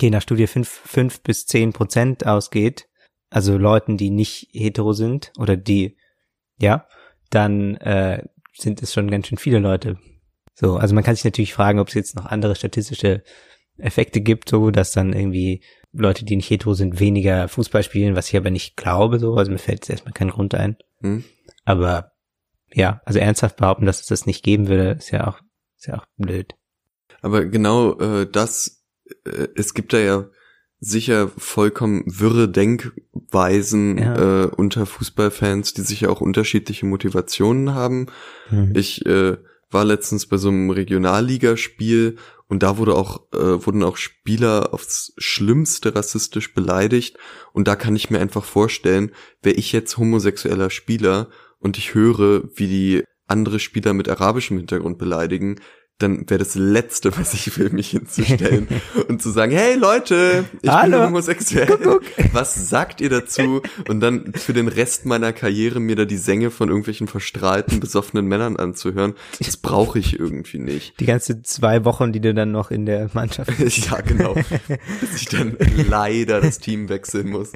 je 0.00 0.10
nach 0.10 0.22
Studie 0.22 0.46
fünf 0.46 0.68
fünf 0.68 1.20
bis 1.22 1.46
zehn 1.46 1.72
Prozent 1.72 2.26
ausgeht, 2.26 2.88
also 3.30 3.56
Leuten, 3.56 3.96
die 3.96 4.10
nicht 4.10 4.48
hetero 4.52 4.92
sind 4.92 5.32
oder 5.38 5.56
die, 5.56 5.96
ja, 6.58 6.86
dann 7.30 7.76
äh, 7.76 8.24
sind 8.56 8.82
es 8.82 8.92
schon 8.92 9.10
ganz 9.10 9.26
schön 9.26 9.38
viele 9.38 9.58
Leute. 9.58 9.98
So, 10.54 10.76
also 10.76 10.94
man 10.94 11.04
kann 11.04 11.16
sich 11.16 11.24
natürlich 11.24 11.52
fragen, 11.52 11.80
ob 11.80 11.88
es 11.88 11.94
jetzt 11.94 12.16
noch 12.16 12.26
andere 12.26 12.54
statistische 12.54 13.22
Effekte 13.76 14.20
gibt, 14.20 14.48
so 14.48 14.70
dass 14.70 14.92
dann 14.92 15.12
irgendwie 15.12 15.62
Leute, 15.92 16.24
die 16.24 16.36
nicht 16.36 16.50
hetero 16.50 16.74
sind, 16.74 17.00
weniger 17.00 17.48
Fußball 17.48 17.82
spielen, 17.82 18.16
was 18.16 18.28
ich 18.28 18.36
aber 18.36 18.50
nicht 18.50 18.76
glaube, 18.76 19.18
so, 19.18 19.34
also 19.34 19.50
mir 19.50 19.58
fällt 19.58 19.80
jetzt 19.80 19.90
erstmal 19.90 20.12
kein 20.12 20.30
Grund 20.30 20.54
ein. 20.54 20.76
Hm? 21.00 21.24
Aber 21.64 22.12
ja, 22.72 23.00
also 23.04 23.18
ernsthaft 23.18 23.56
behaupten, 23.56 23.86
dass 23.86 24.00
es 24.00 24.06
das 24.06 24.26
nicht 24.26 24.42
geben 24.42 24.68
würde, 24.68 24.90
ist 24.92 25.10
ja 25.10 25.26
auch, 25.26 25.40
ist 25.84 25.88
ja 25.88 25.98
auch 25.98 26.06
blöd. 26.16 26.54
Aber 27.20 27.44
genau 27.44 27.98
äh, 27.98 28.26
das, 28.30 28.84
äh, 29.24 29.48
es 29.54 29.74
gibt 29.74 29.92
da 29.92 29.98
ja 29.98 30.26
sicher 30.80 31.28
vollkommen 31.38 32.04
wirre 32.06 32.48
Denkweisen 32.48 33.98
Ja. 33.98 34.44
äh, 34.44 34.46
unter 34.46 34.86
Fußballfans, 34.86 35.74
die 35.74 35.82
sicher 35.82 36.10
auch 36.10 36.20
unterschiedliche 36.20 36.86
Motivationen 36.86 37.74
haben. 37.74 38.06
Hm. 38.48 38.72
Ich 38.74 39.06
äh, 39.06 39.36
war 39.70 39.84
letztens 39.84 40.26
bei 40.26 40.36
so 40.36 40.48
einem 40.48 40.70
Regionalligaspiel 40.70 42.16
und 42.48 42.62
da 42.62 42.76
wurde 42.76 42.94
auch 42.94 43.22
äh, 43.32 43.66
wurden 43.66 43.82
auch 43.82 43.96
Spieler 43.96 44.74
aufs 44.74 45.14
Schlimmste 45.16 45.94
rassistisch 45.94 46.54
beleidigt 46.54 47.16
und 47.52 47.66
da 47.66 47.76
kann 47.76 47.96
ich 47.96 48.10
mir 48.10 48.20
einfach 48.20 48.44
vorstellen, 48.44 49.10
wäre 49.42 49.56
ich 49.56 49.72
jetzt 49.72 49.96
homosexueller 49.96 50.70
Spieler 50.70 51.28
und 51.58 51.78
ich 51.78 51.94
höre, 51.94 52.44
wie 52.54 52.68
die 52.68 53.04
andere 53.26 53.58
Spieler 53.58 53.92
mit 53.92 54.08
arabischem 54.08 54.58
Hintergrund 54.58 54.98
beleidigen, 54.98 55.56
dann 55.98 56.28
wäre 56.28 56.38
das 56.38 56.56
Letzte, 56.56 57.16
was 57.16 57.34
ich 57.34 57.56
will, 57.56 57.70
mich 57.70 57.90
hinzustellen 57.90 58.66
und 59.08 59.22
zu 59.22 59.30
sagen, 59.30 59.52
hey 59.52 59.76
Leute, 59.76 60.44
ich 60.60 60.68
Hallo. 60.68 60.98
bin 60.98 61.06
homosexuell. 61.06 61.66
Kuckuck. 61.66 62.02
Was 62.32 62.68
sagt 62.68 63.00
ihr 63.00 63.10
dazu? 63.10 63.62
Und 63.88 64.00
dann 64.00 64.32
für 64.34 64.52
den 64.52 64.66
Rest 64.66 65.06
meiner 65.06 65.32
Karriere 65.32 65.78
mir 65.78 65.94
da 65.94 66.04
die 66.04 66.16
Sänge 66.16 66.50
von 66.50 66.68
irgendwelchen 66.68 67.06
verstrahlten, 67.06 67.78
besoffenen 67.78 68.26
Männern 68.26 68.56
anzuhören, 68.56 69.14
das 69.38 69.56
brauche 69.56 70.00
ich 70.00 70.18
irgendwie 70.18 70.58
nicht. 70.58 70.98
Die 70.98 71.06
ganze 71.06 71.42
zwei 71.42 71.84
Wochen, 71.84 72.12
die 72.12 72.20
du 72.20 72.34
dann 72.34 72.50
noch 72.50 72.72
in 72.72 72.86
der 72.86 73.08
Mannschaft 73.12 73.52
ja, 73.58 74.00
genau. 74.00 74.34
Bis 75.00 75.14
ich 75.14 75.26
dann 75.26 75.56
leider 75.88 76.40
das 76.40 76.58
Team 76.58 76.88
wechseln 76.88 77.30
muss. 77.30 77.52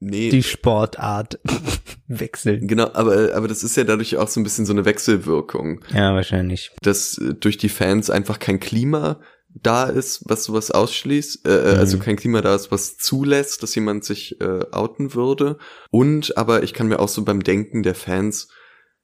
Nee. 0.00 0.28
die 0.30 0.42
Sportart 0.44 1.40
wechseln. 2.06 2.68
Genau, 2.68 2.90
aber, 2.92 3.34
aber 3.34 3.48
das 3.48 3.62
ist 3.64 3.76
ja 3.76 3.84
dadurch 3.84 4.16
auch 4.16 4.28
so 4.28 4.38
ein 4.40 4.44
bisschen 4.44 4.64
so 4.66 4.72
eine 4.72 4.84
Wechselwirkung, 4.84 5.80
Ja, 5.92 6.14
wahrscheinlich. 6.14 6.70
dass 6.82 7.18
äh, 7.18 7.34
durch 7.34 7.56
die 7.58 7.68
Fans 7.68 8.08
einfach 8.10 8.38
kein 8.38 8.60
Klima 8.60 9.20
da 9.60 9.84
ist, 9.84 10.22
was 10.26 10.44
sowas 10.44 10.70
ausschließt, 10.70 11.46
äh, 11.48 11.74
äh, 11.74 11.76
also 11.78 11.96
Mhm. 11.96 12.02
kein 12.02 12.16
Klima 12.16 12.42
da 12.42 12.54
ist, 12.54 12.70
was 12.70 12.96
zulässt, 12.98 13.62
dass 13.62 13.74
jemand 13.74 14.04
sich 14.04 14.40
äh, 14.40 14.60
outen 14.70 15.14
würde. 15.14 15.58
Und 15.90 16.36
aber 16.36 16.62
ich 16.62 16.74
kann 16.74 16.86
mir 16.88 17.00
auch 17.00 17.08
so 17.08 17.24
beim 17.24 17.42
Denken 17.42 17.82
der 17.82 17.94
Fans, 17.96 18.48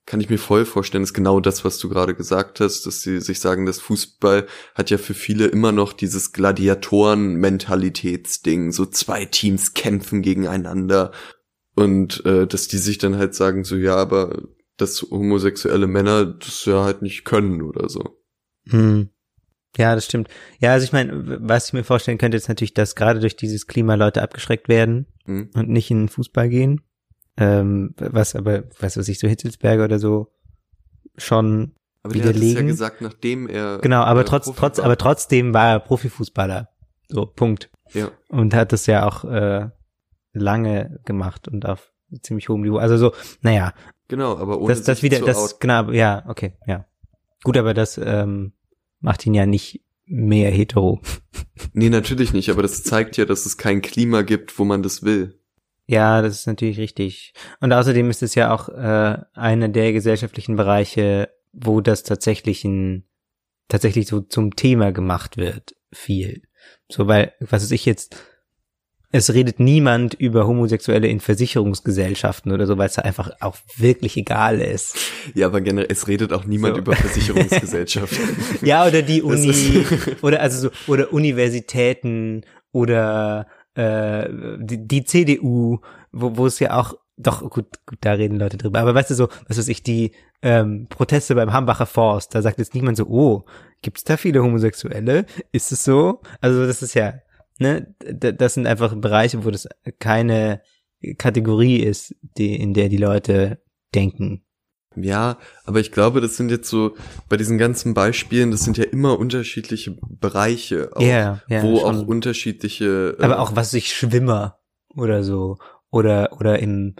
kann 0.07 0.21
ich 0.21 0.29
mir 0.29 0.39
voll 0.39 0.67
vorstellen, 0.67 1.05
ist 1.05 1.15
genau 1.15 1.41
das, 1.41 1.65
was 1.65 1.79
du 1.79 1.89
gerade 1.89 2.15
gesagt 2.15 2.61
hast, 2.61 2.85
dass 2.87 3.01
sie 3.01 3.21
sich 3.21 3.41
sagen, 3.41 3.65
das 3.65 3.81
Fußball 3.81 4.47
hat 4.75 4.91
ja 4.91 4.99
für 4.99 5.15
viele 5.15 5.47
immer 5.47 5.73
noch 5.73 5.95
dieses 5.95 6.33
Gladiatoren-Mentalitätsding, 6.33 8.73
so 8.73 8.87
zwei 8.87 9.25
Teams 9.25 9.75
kämpfen 9.75 10.23
gegeneinander 10.23 11.13
und 11.75 12.25
äh, 12.27 12.47
dass 12.47 12.69
die 12.69 12.79
sich 12.79 12.99
dann 12.99 13.17
halt 13.17 13.35
sagen, 13.35 13.65
so 13.65 13.77
ja, 13.77 13.97
aber 13.97 14.43
dass 14.77 15.03
homosexuelle 15.03 15.87
Männer 15.87 16.27
das 16.27 16.65
ja 16.65 16.85
halt 16.85 17.03
nicht 17.03 17.25
können 17.25 17.63
oder 17.63 17.89
so. 17.89 18.21
Hm. 18.69 19.11
Ja, 19.77 19.95
das 19.95 20.05
stimmt. 20.05 20.29
Ja, 20.61 20.73
also 20.73 20.85
ich 20.85 20.93
meine, 20.93 21.39
was 21.41 21.69
ich 21.69 21.73
mir 21.73 21.83
vorstellen 21.83 22.19
könnte, 22.19 22.37
ist 22.37 22.49
natürlich, 22.49 22.75
dass 22.75 22.95
gerade 22.95 23.21
durch 23.21 23.37
dieses 23.37 23.67
Klima 23.67 23.95
Leute 23.95 24.23
abgeschreckt 24.23 24.69
werden 24.69 25.07
Hm? 25.27 25.51
und 25.55 25.69
nicht 25.69 25.91
in 25.91 26.03
den 26.03 26.09
Fußball 26.09 26.49
gehen. 26.49 26.83
Ähm, 27.37 27.95
was 27.99 28.35
aber, 28.37 28.65
was 28.79 28.97
weiß 28.97 29.09
ich, 29.09 29.19
so 29.19 29.27
Hitzelsberger 29.29 29.85
oder 29.85 29.99
so 29.99 30.31
schon 31.17 31.73
Aber 32.03 32.15
der 32.15 32.25
hat 32.25 32.31
es 32.31 32.37
ja 32.37 32.41
widerlegen. 32.43 32.67
gesagt, 32.69 33.01
nachdem 33.01 33.49
er 33.49 33.79
Genau, 33.79 34.03
aber 34.03 34.21
äh, 34.21 34.25
trotz, 34.25 34.45
Profi 34.47 34.59
trotz, 34.61 34.79
war. 34.79 34.85
aber 34.87 34.97
trotzdem 34.99 35.53
war 35.55 35.71
er 35.73 35.81
Profifußballer. 35.81 36.69
So, 37.09 37.27
Punkt. 37.27 37.71
ja. 37.93 38.11
Und 38.29 38.55
hat 38.55 38.73
das 38.73 38.87
ja 38.87 39.07
auch 39.07 39.25
äh, 39.25 39.69
lange 40.33 41.01
gemacht 41.05 41.49
und 41.49 41.67
auf 41.67 41.93
ziemlich 42.23 42.49
hohem 42.49 42.63
Niveau. 42.63 42.77
Also 42.79 42.97
so, 42.97 43.13
naja, 43.43 43.73
Genau, 44.09 44.37
aber 44.37 44.59
ohne 44.61 44.69
das, 44.75 44.83
das 44.83 45.03
wieder, 45.03 45.19
zu 45.19 45.25
das, 45.25 45.37
outen. 45.39 45.57
genau, 45.61 45.91
ja, 45.91 46.25
okay, 46.29 46.53
ja. 46.67 46.85
Gut, 47.43 47.57
aber 47.57 47.73
das 47.75 47.99
ähm, 47.99 48.53
macht 49.01 49.25
ihn 49.27 49.35
ja 49.35 49.47
nicht 49.47 49.83
mehr 50.07 50.51
hetero. 50.51 51.01
Nee, 51.73 51.89
natürlich 51.89 52.33
nicht, 52.33 52.51
aber 52.51 52.63
das 52.63 52.83
zeigt 52.83 53.17
ja, 53.17 53.25
dass 53.25 53.47
es 53.47 53.57
kein 53.57 53.81
Klima 53.81 54.23
gibt, 54.23 54.59
wo 54.59 54.65
man 54.65 54.83
das 54.83 55.03
will. 55.05 55.41
Ja, 55.87 56.23
das 56.23 56.41
ist 56.41 56.47
natürlich 56.47 56.79
richtig. 56.79 57.35
Und 57.61 57.73
außerdem 57.73 58.09
ist 58.11 58.23
es 58.23 58.35
ja 58.35 58.55
auch 58.55 58.69
äh, 58.69 59.19
einer 59.35 59.69
der 59.69 59.93
gesellschaftlichen 59.93 60.57
Bereiche, 60.57 61.29
wo 61.53 61.81
das 61.81 62.03
tatsächlich 62.03 62.65
ein, 62.65 63.05
tatsächlich 63.69 64.07
so 64.07 64.21
zum 64.21 64.57
Thema 64.57 64.93
gemacht 64.93 65.37
wird, 65.37 65.75
viel. 65.93 66.43
So, 66.91 67.07
weil, 67.07 67.33
was 67.41 67.63
weiß 67.63 67.71
ich 67.73 67.85
jetzt, 67.85 68.17
es 69.17 69.33
redet 69.33 69.61
niemand 69.61 70.15
über 70.15 70.47
Homosexuelle 70.47 71.07
in 71.07 71.21
Versicherungsgesellschaften 71.21 72.51
oder 72.51 72.67
so, 72.67 72.79
weil 72.79 72.89
es 72.89 72.95
da 72.95 73.03
einfach 73.03 73.31
auch 73.41 73.57
wirklich 73.77 74.17
egal 74.17 74.61
ist. 74.61 74.97
Ja, 75.35 75.47
aber 75.47 75.61
generell, 75.61 75.87
es 75.89 76.09
redet 76.09 76.33
auch 76.33 76.47
niemand 76.47 76.75
So. 76.75 76.81
über 76.81 76.97
Versicherungsgesellschaften. 76.97 78.37
Ja, 78.63 78.87
oder 78.87 79.03
die 79.03 79.23
Uni, 79.23 79.85
oder 80.23 80.41
also 80.41 80.69
so, 80.69 80.93
oder 80.93 81.13
Universitäten 81.13 82.45
oder 82.73 83.47
äh, 83.75 84.29
die, 84.59 84.87
die 84.87 85.05
CDU, 85.05 85.81
wo, 86.13 86.37
wo 86.37 86.47
es 86.47 86.59
ja 86.59 86.79
auch, 86.79 86.95
doch, 87.17 87.49
gut, 87.49 87.67
gut, 87.87 87.99
da 88.01 88.13
reden 88.13 88.39
Leute 88.39 88.57
drüber, 88.57 88.81
aber 88.81 88.95
weißt 88.95 89.11
du 89.11 89.15
so, 89.15 89.29
was 89.47 89.59
weiß 89.59 89.69
ich, 89.69 89.83
die 89.83 90.13
ähm, 90.43 90.89
Proteste 90.89 91.35
beim 91.35 91.53
Hambacher 91.53 91.87
Forst, 91.87 92.35
da 92.35 92.43
sagt 92.43 92.59
jetzt 92.59 92.75
niemand 92.75 92.97
so, 92.97 93.07
oh, 93.07 93.45
gibt's 93.83 94.05
da 94.05 94.17
viele 94.17 94.43
Homosexuelle? 94.43 95.27
Ist 95.53 95.73
es 95.73 95.85
so? 95.85 96.21
Also 96.41 96.67
das 96.67 96.83
ist 96.83 96.95
ja, 96.95 97.15
ne, 97.59 97.95
das 97.99 98.55
sind 98.55 98.67
einfach 98.67 98.95
Bereiche, 98.97 99.45
wo 99.45 99.51
das 99.51 99.69
keine 99.99 100.61
Kategorie 101.19 101.79
ist, 101.79 102.15
die, 102.37 102.57
in 102.57 102.75
der 102.75 102.89
die 102.89 102.97
Leute 102.97 103.63
denken. 103.95 104.45
Ja, 104.97 105.39
aber 105.65 105.81
ich 105.81 105.93
glaube, 105.93 106.21
das 106.21 106.37
sind 106.37 106.51
jetzt 106.51 106.69
so, 106.69 106.95
bei 107.29 107.37
diesen 107.37 107.59
ganzen 107.59 107.95
Beispielen, 107.95 108.51
das 108.51 108.65
sind 108.65 108.77
ja 108.79 108.85
immer 108.85 109.19
unterschiedliche 109.19 109.97
Bereiche, 110.21 110.91
auch, 110.95 111.01
Ja, 111.03 111.41
ja, 111.49 111.63
wo 111.63 111.81
schon. 111.81 111.97
auch 112.03 112.07
unterschiedliche, 112.07 113.17
äh, 113.19 113.23
Aber 113.23 113.39
auch, 113.41 113.51
was 113.57 113.69
weiß 113.69 113.75
ich, 113.75 113.93
Schwimmer 113.95 114.59
oder 114.95 115.23
so. 115.25 115.59
Oder, 115.91 116.33
oder 116.41 116.59
im, 116.59 116.95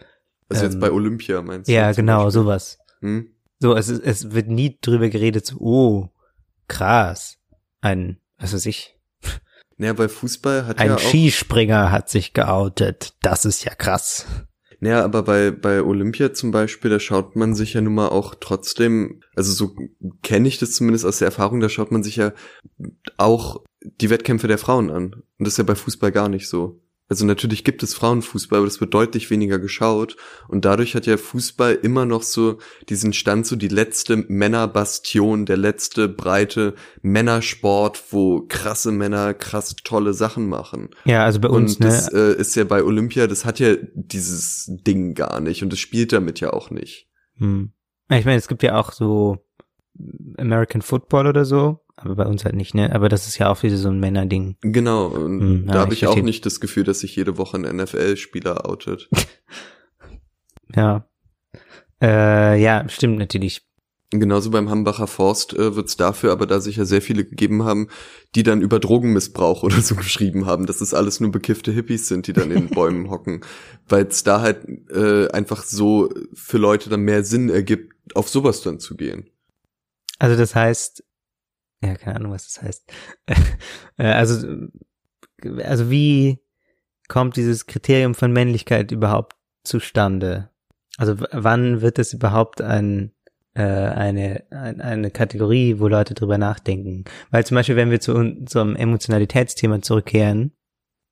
also 0.49 0.65
jetzt 0.65 0.75
ähm, 0.75 0.81
bei 0.81 0.91
Olympia 0.93 1.43
meinst 1.43 1.69
du? 1.69 1.73
ja, 1.73 1.93
genau, 1.93 2.25
Beispiel? 2.25 2.31
sowas. 2.33 2.79
Hm? 3.01 3.31
So, 3.61 3.75
es, 3.75 3.89
es 3.89 4.33
wird 4.33 4.49
nie 4.49 4.79
drüber 4.81 5.09
geredet, 5.09 5.47
so, 5.47 5.57
oh, 5.59 6.09
krass. 6.69 7.39
Ein, 7.81 8.19
was 8.39 8.53
weiß 8.55 8.67
ich, 8.67 8.97
Naja, 9.77 9.93
bei 9.95 10.09
Fußball 10.09 10.67
hat 10.67 10.79
ein 10.79 10.89
ja 10.91 10.95
auch, 10.97 11.01
Skispringer 11.01 11.91
hat 11.91 12.09
sich 12.09 12.33
geoutet. 12.33 13.15
Das 13.23 13.45
ist 13.45 13.65
ja 13.65 13.75
krass. 13.75 14.27
Naja, 14.85 15.03
aber 15.03 15.23
bei, 15.23 15.51
bei 15.51 15.83
Olympia 15.83 16.35
zum 16.35 16.51
Beispiel, 16.51 16.91
da 16.91 17.01
schaut 17.01 17.37
man 17.37 17.55
sich 17.55 17.73
ja 17.73 17.81
nun 17.81 17.95
mal 17.95 18.09
auch 18.09 18.35
trotzdem, 18.39 19.23
also 19.35 19.51
so 19.51 19.75
kenne 20.23 20.47
ich 20.47 20.59
das 20.59 20.73
zumindest 20.73 21.07
aus 21.07 21.21
der 21.21 21.27
Erfahrung, 21.27 21.61
da 21.61 21.71
schaut 21.71 21.91
man 21.91 22.03
sich 22.03 22.17
ja 22.17 22.35
auch 23.17 23.65
die 23.81 24.11
Wettkämpfe 24.11 24.47
der 24.47 24.59
Frauen 24.59 24.91
an. 24.91 25.15
Und 25.15 25.25
das 25.39 25.55
ist 25.55 25.57
ja 25.57 25.65
bei 25.65 25.75
Fußball 25.75 26.13
gar 26.13 26.29
nicht 26.29 26.51
so. 26.51 26.83
Also 27.09 27.27
natürlich 27.27 27.65
gibt 27.65 27.83
es 27.83 27.95
Frauenfußball, 27.95 28.59
aber 28.59 28.67
das 28.67 28.81
wird 28.81 28.95
deutlich 28.95 29.29
weniger 29.31 29.59
geschaut. 29.59 30.17
Und 30.49 30.65
dadurch 30.65 30.95
hat 30.95 31.05
ja 31.05 31.19
Fußball 31.19 31.75
immer 31.75 32.07
noch 32.07 32.23
so 32.23 32.59
diesen 32.89 33.13
Stand, 33.13 33.47
so 33.47 33.57
die 33.57 33.69
letzte 33.69 34.17
Männerbastion, 34.17 35.45
der 35.45 35.59
letzte 35.59 36.09
breite 36.09 36.75
Männersport, 37.03 38.03
wo 38.11 38.47
krasse 38.49 38.91
Männer 38.91 39.35
krass 39.35 39.77
tolle 39.85 40.15
Sachen 40.15 40.49
machen. 40.49 40.91
Ja, 41.05 41.25
also 41.25 41.41
bei 41.41 41.49
uns, 41.49 41.77
Und 41.77 41.85
das 41.85 42.11
ne, 42.11 42.19
äh, 42.19 42.41
ist 42.41 42.57
ja 42.57 42.65
bei 42.65 42.83
Olympia, 42.83 43.27
das 43.27 43.45
hat 43.45 43.61
ja 43.61 43.77
dieses 43.95 44.71
Ding 44.87 45.15
gar 45.15 45.41
nicht 45.41 45.63
und 45.63 45.73
das 45.73 45.81
spielt 45.81 46.13
damit 46.13 46.41
ja 46.41 46.53
auch 46.53 46.71
nicht. 46.71 47.09
hm. 47.37 47.73
Ich 48.11 48.25
meine, 48.27 48.37
es 48.37 48.49
gibt 48.49 48.63
ja 48.63 48.79
auch 48.79 48.93
so 48.93 49.44
American 50.39 50.83
Football 50.83 51.27
oder 51.27 51.45
so, 51.45 51.81
aber 51.97 52.17
bei 52.17 52.27
uns 52.27 52.45
halt 52.45 52.57
nicht, 52.57 52.75
ne? 52.75 52.93
Aber 52.95 53.09
das 53.09 53.27
ist 53.27 53.39
ja 53.39 53.51
auch 53.51 53.63
wieder 53.63 53.77
so 53.77 53.89
ein 53.89 54.01
Männerding. 54.01 54.57
Genau, 54.61 55.07
und 55.07 55.41
Hm, 55.41 55.65
ja, 55.67 55.73
da 55.73 55.81
habe 55.81 55.95
ich 55.95 56.03
ich 56.03 56.09
auch 56.09 56.17
nicht 56.17 56.45
das 56.45 56.61
Gefühl, 56.61 56.85
dass 56.85 57.01
sich 57.01 57.15
jede 57.17 57.39
Woche 57.39 57.57
ein 57.57 57.77
NFL-Spieler 57.77 58.69
outet. 58.69 59.09
Ja. 60.75 61.07
Äh, 62.03 62.61
ja, 62.61 62.89
stimmt 62.89 63.19
natürlich. 63.19 63.63
Genauso 64.11 64.51
beim 64.51 64.71
Hambacher 64.71 65.07
Forst 65.07 65.55
äh, 65.55 65.75
wird 65.75 65.89
es 65.89 65.97
dafür 65.97 66.31
aber 66.31 66.47
da 66.47 66.61
sicher 66.61 66.85
sehr 66.85 67.03
viele 67.03 67.25
gegeben 67.25 67.65
haben, 67.65 67.89
die 68.35 68.45
dann 68.45 68.61
über 68.61 68.79
Drogenmissbrauch 68.79 69.63
oder 69.63 69.81
so 69.81 69.95
geschrieben 69.97 70.47
haben, 70.47 70.67
dass 70.67 70.81
es 70.81 70.95
alles 70.95 71.19
nur 71.21 71.33
bekiffte 71.33 71.73
Hippies 71.73 72.07
sind, 72.07 72.27
die 72.27 72.33
dann 72.33 72.51
in 72.51 72.69
den 72.69 72.71
Bäumen 72.75 73.11
hocken, 73.11 73.41
weil 73.89 74.07
es 74.07 74.23
da 74.23 74.41
halt 74.41 74.67
äh, 74.91 75.29
einfach 75.31 75.65
so 75.65 76.11
für 76.33 76.59
Leute 76.59 76.91
dann 76.91 77.01
mehr 77.01 77.25
Sinn 77.25 77.49
ergibt, 77.49 77.93
auf 78.15 78.29
sowas 78.29 78.63
dann 78.63 78.79
zu 78.79 78.97
gehen. 78.97 79.31
Also 80.19 80.37
das 80.37 80.55
heißt, 80.55 81.05
ja, 81.83 81.95
keine 81.97 82.17
Ahnung, 82.17 82.33
was 82.33 82.53
das 82.53 82.63
heißt. 82.63 82.93
Äh, 83.97 84.09
also, 84.09 84.45
also 85.63 85.89
wie 85.89 86.41
kommt 87.07 87.37
dieses 87.37 87.67
Kriterium 87.67 88.17
von 88.17 88.33
Männlichkeit 88.33 88.91
überhaupt 88.91 89.37
zustande? 89.63 90.51
Also 90.97 91.15
wann 91.31 91.81
wird 91.81 92.01
es 92.01 92.13
überhaupt 92.13 92.61
ein 92.61 93.15
äh, 93.55 93.63
eine, 93.63 94.45
eine 94.51 95.11
Kategorie, 95.11 95.79
wo 95.79 95.87
Leute 95.87 96.15
drüber 96.15 96.39
nachdenken. 96.39 97.05
Weil 97.31 97.47
zum 97.47 97.55
Beispiel, 97.55 97.77
wenn 97.77 97.91
wir 97.91 98.01
zu 98.01 98.15
unserem 98.15 98.75
Emotionalitätsthema 98.75 99.81
zurückkehren, 99.81 100.53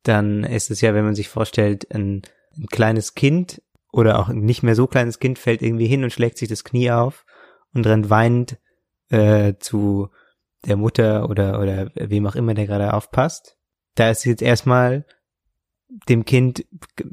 dann 0.02 0.42
ist 0.42 0.70
es 0.70 0.80
ja, 0.80 0.94
wenn 0.94 1.04
man 1.04 1.14
sich 1.14 1.28
vorstellt, 1.28 1.94
ein, 1.94 2.22
ein 2.56 2.66
kleines 2.66 3.14
Kind 3.14 3.62
oder 3.92 4.18
auch 4.18 4.28
nicht 4.28 4.62
mehr 4.64 4.74
so 4.74 4.88
kleines 4.88 5.20
Kind 5.20 5.38
fällt 5.38 5.62
irgendwie 5.62 5.86
hin 5.86 6.02
und 6.02 6.12
schlägt 6.12 6.38
sich 6.38 6.48
das 6.48 6.64
Knie 6.64 6.90
auf 6.90 7.24
und 7.74 7.86
rennt 7.86 8.10
weinend 8.10 8.58
äh, 9.12 9.58
zu 9.58 10.08
der 10.66 10.76
Mutter 10.76 11.28
oder 11.28 11.60
oder 11.60 11.90
wem 11.94 12.26
auch 12.26 12.34
immer 12.34 12.54
der 12.54 12.66
gerade 12.66 12.94
aufpasst. 12.94 13.56
Da 13.94 14.10
ist 14.10 14.24
jetzt 14.24 14.42
erstmal 14.42 15.04
dem 16.08 16.24
Kind 16.24 16.64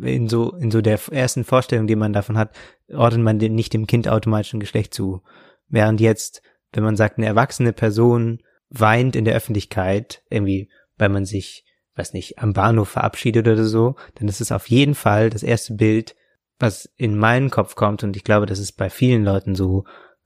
in 0.01 0.29
so, 0.29 0.53
in 0.53 0.71
so 0.71 0.81
der 0.81 0.99
ersten 1.11 1.43
Vorstellung, 1.43 1.87
die 1.87 1.97
man 1.97 2.13
davon 2.13 2.37
hat, 2.37 2.55
ordnet 2.93 3.21
man 3.21 3.37
dem 3.37 3.53
nicht 3.53 3.73
dem 3.73 3.87
Kind 3.87 4.07
automatisch 4.07 4.53
ein 4.53 4.61
Geschlecht 4.61 4.93
zu. 4.93 5.21
Während 5.67 5.99
jetzt, 5.99 6.41
wenn 6.71 6.85
man 6.85 6.95
sagt, 6.95 7.17
eine 7.17 7.27
erwachsene 7.27 7.73
Person 7.73 8.41
weint 8.69 9.17
in 9.17 9.25
der 9.25 9.35
Öffentlichkeit, 9.35 10.23
irgendwie, 10.29 10.69
weil 10.97 11.09
man 11.09 11.25
sich, 11.25 11.65
weiß 11.95 12.13
nicht, 12.13 12.39
am 12.39 12.53
Bahnhof 12.53 12.87
verabschiedet 12.87 13.45
oder 13.47 13.65
so, 13.65 13.95
dann 14.15 14.29
ist 14.29 14.39
es 14.39 14.53
auf 14.53 14.69
jeden 14.69 14.95
Fall 14.95 15.29
das 15.29 15.43
erste 15.43 15.73
Bild, 15.73 16.15
was 16.59 16.89
in 16.95 17.17
meinen 17.17 17.49
Kopf 17.49 17.75
kommt, 17.75 18.03
und 18.03 18.15
ich 18.15 18.23
glaube, 18.23 18.45
das 18.45 18.59
ist 18.59 18.73
bei 18.73 18.89
vielen 18.89 19.25
Leuten 19.25 19.55
so, 19.55 19.83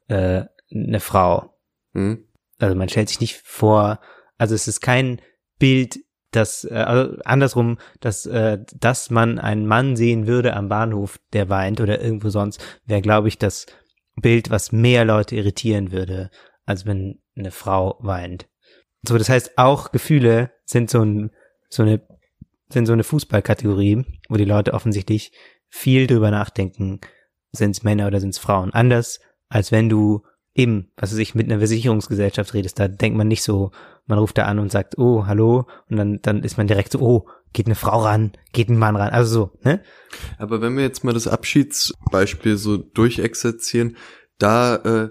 äh, 0.10 0.44
eine 0.72 1.00
Frau. 1.00 1.53
Hm. 1.94 2.28
Also 2.60 2.76
man 2.76 2.90
stellt 2.90 3.10
sich 3.10 3.20
nicht 3.20 3.42
vor, 3.44 4.00
also 4.38 4.56
es 4.56 4.68
ist 4.68 4.82
kein 4.82 5.22
Bild 5.60 6.00
dass 6.36 6.64
äh, 6.66 6.74
also 6.74 7.18
andersrum, 7.26 7.78
dass 8.00 8.26
äh, 8.26 8.60
dass 8.80 9.10
man 9.10 9.40
einen 9.40 9.66
Mann 9.66 9.96
sehen 9.96 10.28
würde 10.28 10.56
am 10.56 10.70
Bahnhof, 10.70 11.20
der 11.32 11.50
weint 11.50 11.82
oder 11.82 12.02
irgendwo 12.02 12.30
sonst, 12.30 12.64
wäre 12.86 13.02
glaube 13.02 13.28
ich 13.28 13.38
das 13.38 13.66
Bild, 14.16 14.50
was 14.50 14.72
mehr 14.72 15.06
Leute 15.06 15.36
irritieren 15.36 15.92
würde, 15.92 16.30
als 16.66 16.86
wenn 16.86 17.22
eine 17.36 17.52
Frau 17.52 17.98
weint. 18.02 18.48
So, 19.08 19.18
das 19.18 19.30
heißt, 19.30 19.58
auch 19.58 19.92
Gefühle 19.92 20.52
sind 20.66 20.90
so 20.90 21.04
ein 21.04 21.32
so 21.70 21.84
eine 21.84 22.02
sind 22.70 22.86
so 22.86 22.94
eine 22.94 23.04
Fußballkategorie, 23.04 24.04
wo 24.30 24.36
die 24.36 24.46
Leute 24.46 24.74
offensichtlich 24.74 25.32
viel 25.70 26.08
drüber 26.08 26.32
nachdenken, 26.32 27.02
sind 27.52 27.72
es 27.72 27.84
Männer 27.84 28.08
oder 28.08 28.20
sind 28.20 28.32
es 28.32 28.40
Frauen. 28.40 28.74
Anders 28.74 29.20
als 29.50 29.72
wenn 29.72 29.88
du 29.90 30.24
eben, 30.56 30.92
was 30.98 31.12
weiß 31.12 31.20
ich, 31.20 31.36
mit 31.36 31.50
einer 31.50 31.60
Versicherungsgesellschaft 31.60 32.54
redest, 32.54 32.80
da 32.80 32.88
denkt 32.88 33.18
man 33.18 33.28
nicht 33.28 33.44
so, 33.44 33.72
man 34.06 34.20
ruft 34.20 34.38
da 34.38 34.46
an 34.46 34.60
und 34.60 34.72
sagt, 34.72 34.98
oh, 34.98 35.26
hallo, 35.26 35.68
und 35.90 35.98
dann, 35.98 36.20
dann 36.22 36.44
ist 36.44 36.58
man 36.58 36.68
direkt 36.68 36.92
so, 36.92 37.00
oh, 37.00 37.28
geht 37.54 37.66
eine 37.66 37.76
Frau 37.76 38.00
ran, 38.02 38.34
geht 38.52 38.70
ein 38.70 38.78
Mann 38.78 38.96
ran, 38.96 39.10
also 39.10 39.34
so, 39.34 39.60
ne? 39.64 39.82
Aber 40.38 40.62
wenn 40.62 40.76
wir 40.76 40.84
jetzt 40.84 41.04
mal 41.04 41.14
das 41.14 41.28
Abschiedsbeispiel 41.28 42.58
so 42.58 42.78
durchexerzieren, 42.78 43.96
da 44.38 44.76
äh, 44.76 45.10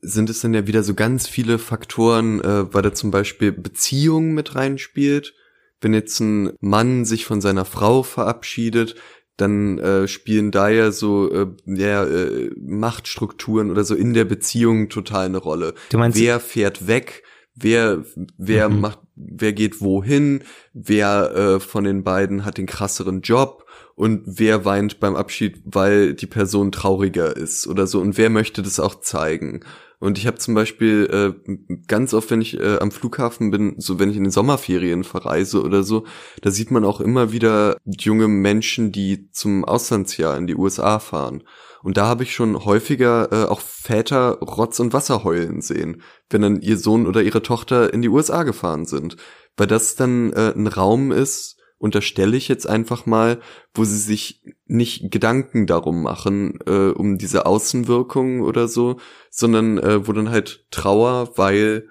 sind 0.00 0.28
es 0.28 0.40
dann 0.40 0.54
ja 0.54 0.66
wieder 0.66 0.82
so 0.82 0.94
ganz 0.94 1.26
viele 1.26 1.58
Faktoren, 1.58 2.40
äh, 2.40 2.72
weil 2.72 2.82
da 2.82 2.92
zum 2.92 3.10
Beispiel 3.10 3.52
Beziehung 3.52 4.32
mit 4.32 4.54
reinspielt. 4.54 5.34
Wenn 5.80 5.94
jetzt 5.94 6.20
ein 6.20 6.52
Mann 6.60 7.04
sich 7.04 7.24
von 7.24 7.40
seiner 7.40 7.64
Frau 7.64 8.02
verabschiedet, 8.02 8.96
dann 9.36 9.78
äh, 9.78 10.06
spielen 10.06 10.50
da 10.50 10.68
ja 10.68 10.92
so 10.92 11.30
äh, 11.32 11.46
ja, 11.66 12.04
äh, 12.04 12.50
Machtstrukturen 12.60 13.70
oder 13.70 13.84
so 13.84 13.94
in 13.94 14.14
der 14.14 14.24
Beziehung 14.24 14.88
total 14.88 15.26
eine 15.26 15.38
Rolle. 15.38 15.74
Du 15.90 15.98
meinst, 15.98 16.18
wer 16.18 16.40
fährt 16.40 16.86
weg? 16.86 17.24
Wer 17.56 18.04
wer 18.36 18.68
mhm. 18.68 18.80
macht 18.80 19.00
wer 19.16 19.52
geht 19.52 19.80
wohin? 19.80 20.42
Wer 20.72 21.34
äh, 21.34 21.60
von 21.60 21.84
den 21.84 22.04
beiden 22.04 22.44
hat 22.44 22.58
den 22.58 22.66
krasseren 22.66 23.22
Job? 23.22 23.64
Und 23.96 24.22
wer 24.26 24.64
weint 24.64 24.98
beim 24.98 25.14
Abschied, 25.14 25.62
weil 25.64 26.14
die 26.14 26.26
Person 26.26 26.72
trauriger 26.72 27.36
ist 27.36 27.68
oder 27.68 27.86
so? 27.86 28.00
Und 28.00 28.18
wer 28.18 28.28
möchte 28.28 28.62
das 28.62 28.80
auch 28.80 29.00
zeigen? 29.00 29.64
Und 30.04 30.18
ich 30.18 30.26
habe 30.26 30.36
zum 30.36 30.52
Beispiel 30.52 31.08
äh, 31.48 31.76
ganz 31.88 32.12
oft, 32.12 32.30
wenn 32.30 32.42
ich 32.42 32.60
äh, 32.60 32.76
am 32.76 32.90
Flughafen 32.90 33.50
bin, 33.50 33.76
so 33.78 33.98
wenn 33.98 34.10
ich 34.10 34.18
in 34.18 34.24
den 34.24 34.30
Sommerferien 34.30 35.02
verreise 35.02 35.62
oder 35.62 35.82
so, 35.82 36.04
da 36.42 36.50
sieht 36.50 36.70
man 36.70 36.84
auch 36.84 37.00
immer 37.00 37.32
wieder 37.32 37.78
junge 37.86 38.28
Menschen, 38.28 38.92
die 38.92 39.30
zum 39.30 39.64
Auslandsjahr 39.64 40.36
in 40.36 40.46
die 40.46 40.56
USA 40.56 40.98
fahren. 40.98 41.42
Und 41.82 41.96
da 41.96 42.04
habe 42.04 42.22
ich 42.22 42.34
schon 42.34 42.66
häufiger 42.66 43.32
äh, 43.32 43.46
auch 43.46 43.60
Väter 43.60 44.40
Rotz 44.40 44.78
und 44.78 44.92
Wasser 44.92 45.24
heulen 45.24 45.62
sehen, 45.62 46.02
wenn 46.28 46.42
dann 46.42 46.60
ihr 46.60 46.76
Sohn 46.76 47.06
oder 47.06 47.22
ihre 47.22 47.40
Tochter 47.40 47.94
in 47.94 48.02
die 48.02 48.10
USA 48.10 48.42
gefahren 48.42 48.84
sind. 48.84 49.16
Weil 49.56 49.68
das 49.68 49.96
dann 49.96 50.34
äh, 50.34 50.52
ein 50.54 50.66
Raum 50.66 51.12
ist, 51.12 51.56
unterstelle 51.78 52.36
ich 52.36 52.48
jetzt 52.48 52.66
einfach 52.66 53.06
mal, 53.06 53.40
wo 53.74 53.84
sie 53.84 53.98
sich 53.98 54.42
nicht 54.66 55.10
Gedanken 55.10 55.66
darum 55.66 56.02
machen, 56.02 56.58
äh, 56.66 56.90
um 56.90 57.18
diese 57.18 57.46
Außenwirkung 57.46 58.40
oder 58.40 58.68
so, 58.68 58.98
sondern 59.30 59.78
äh, 59.78 60.06
wo 60.06 60.12
dann 60.12 60.30
halt 60.30 60.66
Trauer, 60.70 61.36
weil 61.36 61.88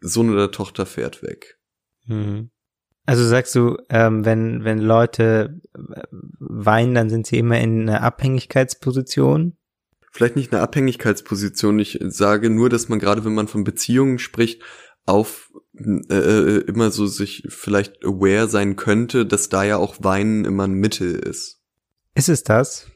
Sohn 0.00 0.30
oder 0.30 0.50
Tochter 0.50 0.86
fährt 0.86 1.22
weg. 1.22 1.58
Mhm. 2.06 2.50
Also 3.06 3.24
sagst 3.26 3.54
du, 3.54 3.76
ähm, 3.88 4.24
wenn, 4.24 4.62
wenn 4.64 4.78
Leute 4.78 5.60
äh, 5.74 6.02
weinen, 6.38 6.94
dann 6.94 7.10
sind 7.10 7.26
sie 7.26 7.38
immer 7.38 7.58
in 7.60 7.88
einer 7.88 8.02
Abhängigkeitsposition? 8.02 9.56
Vielleicht 10.12 10.36
nicht 10.36 10.52
eine 10.52 10.62
Abhängigkeitsposition. 10.62 11.78
Ich 11.78 11.98
sage 12.02 12.50
nur, 12.50 12.68
dass 12.68 12.88
man 12.88 12.98
gerade, 12.98 13.24
wenn 13.24 13.34
man 13.34 13.48
von 13.48 13.64
Beziehungen 13.64 14.18
spricht, 14.18 14.62
auf 15.06 15.49
äh, 15.80 16.14
äh, 16.14 16.58
immer 16.66 16.90
so 16.90 17.06
sich 17.06 17.44
vielleicht 17.48 18.04
aware 18.04 18.48
sein 18.48 18.76
könnte, 18.76 19.26
dass 19.26 19.48
da 19.48 19.64
ja 19.64 19.76
auch 19.76 19.96
Weinen 20.00 20.44
immer 20.44 20.64
ein 20.64 20.74
Mittel 20.74 21.14
ist. 21.14 21.60
Ist 22.14 22.28
es 22.28 22.42
das? 22.42 22.86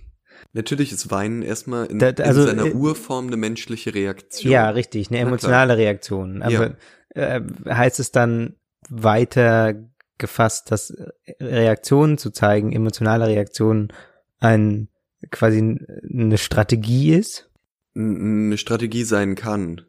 Natürlich 0.52 0.92
ist 0.92 1.10
Weinen 1.10 1.42
erstmal 1.42 1.86
in, 1.86 1.98
da, 1.98 2.10
also, 2.10 2.42
in 2.42 2.46
seiner 2.58 2.66
äh, 2.66 2.72
Urform 2.72 3.26
eine 3.26 3.36
menschliche 3.36 3.94
Reaktion. 3.94 4.52
Ja, 4.52 4.70
richtig, 4.70 5.10
eine 5.10 5.18
emotionale 5.18 5.76
Reaktion. 5.76 6.42
Aber 6.42 6.76
ja. 7.14 7.36
äh, 7.36 7.42
heißt 7.68 7.98
es 8.00 8.12
dann 8.12 8.54
weiter 8.88 9.74
gefasst, 10.18 10.70
dass 10.70 10.94
Reaktionen 11.40 12.18
zu 12.18 12.30
zeigen, 12.30 12.72
emotionale 12.72 13.26
Reaktionen, 13.26 13.92
ein 14.38 14.88
quasi 15.30 15.58
eine 15.58 16.38
Strategie 16.38 17.14
ist? 17.14 17.50
Eine 17.96 18.58
Strategie 18.58 19.04
sein 19.04 19.34
kann. 19.34 19.82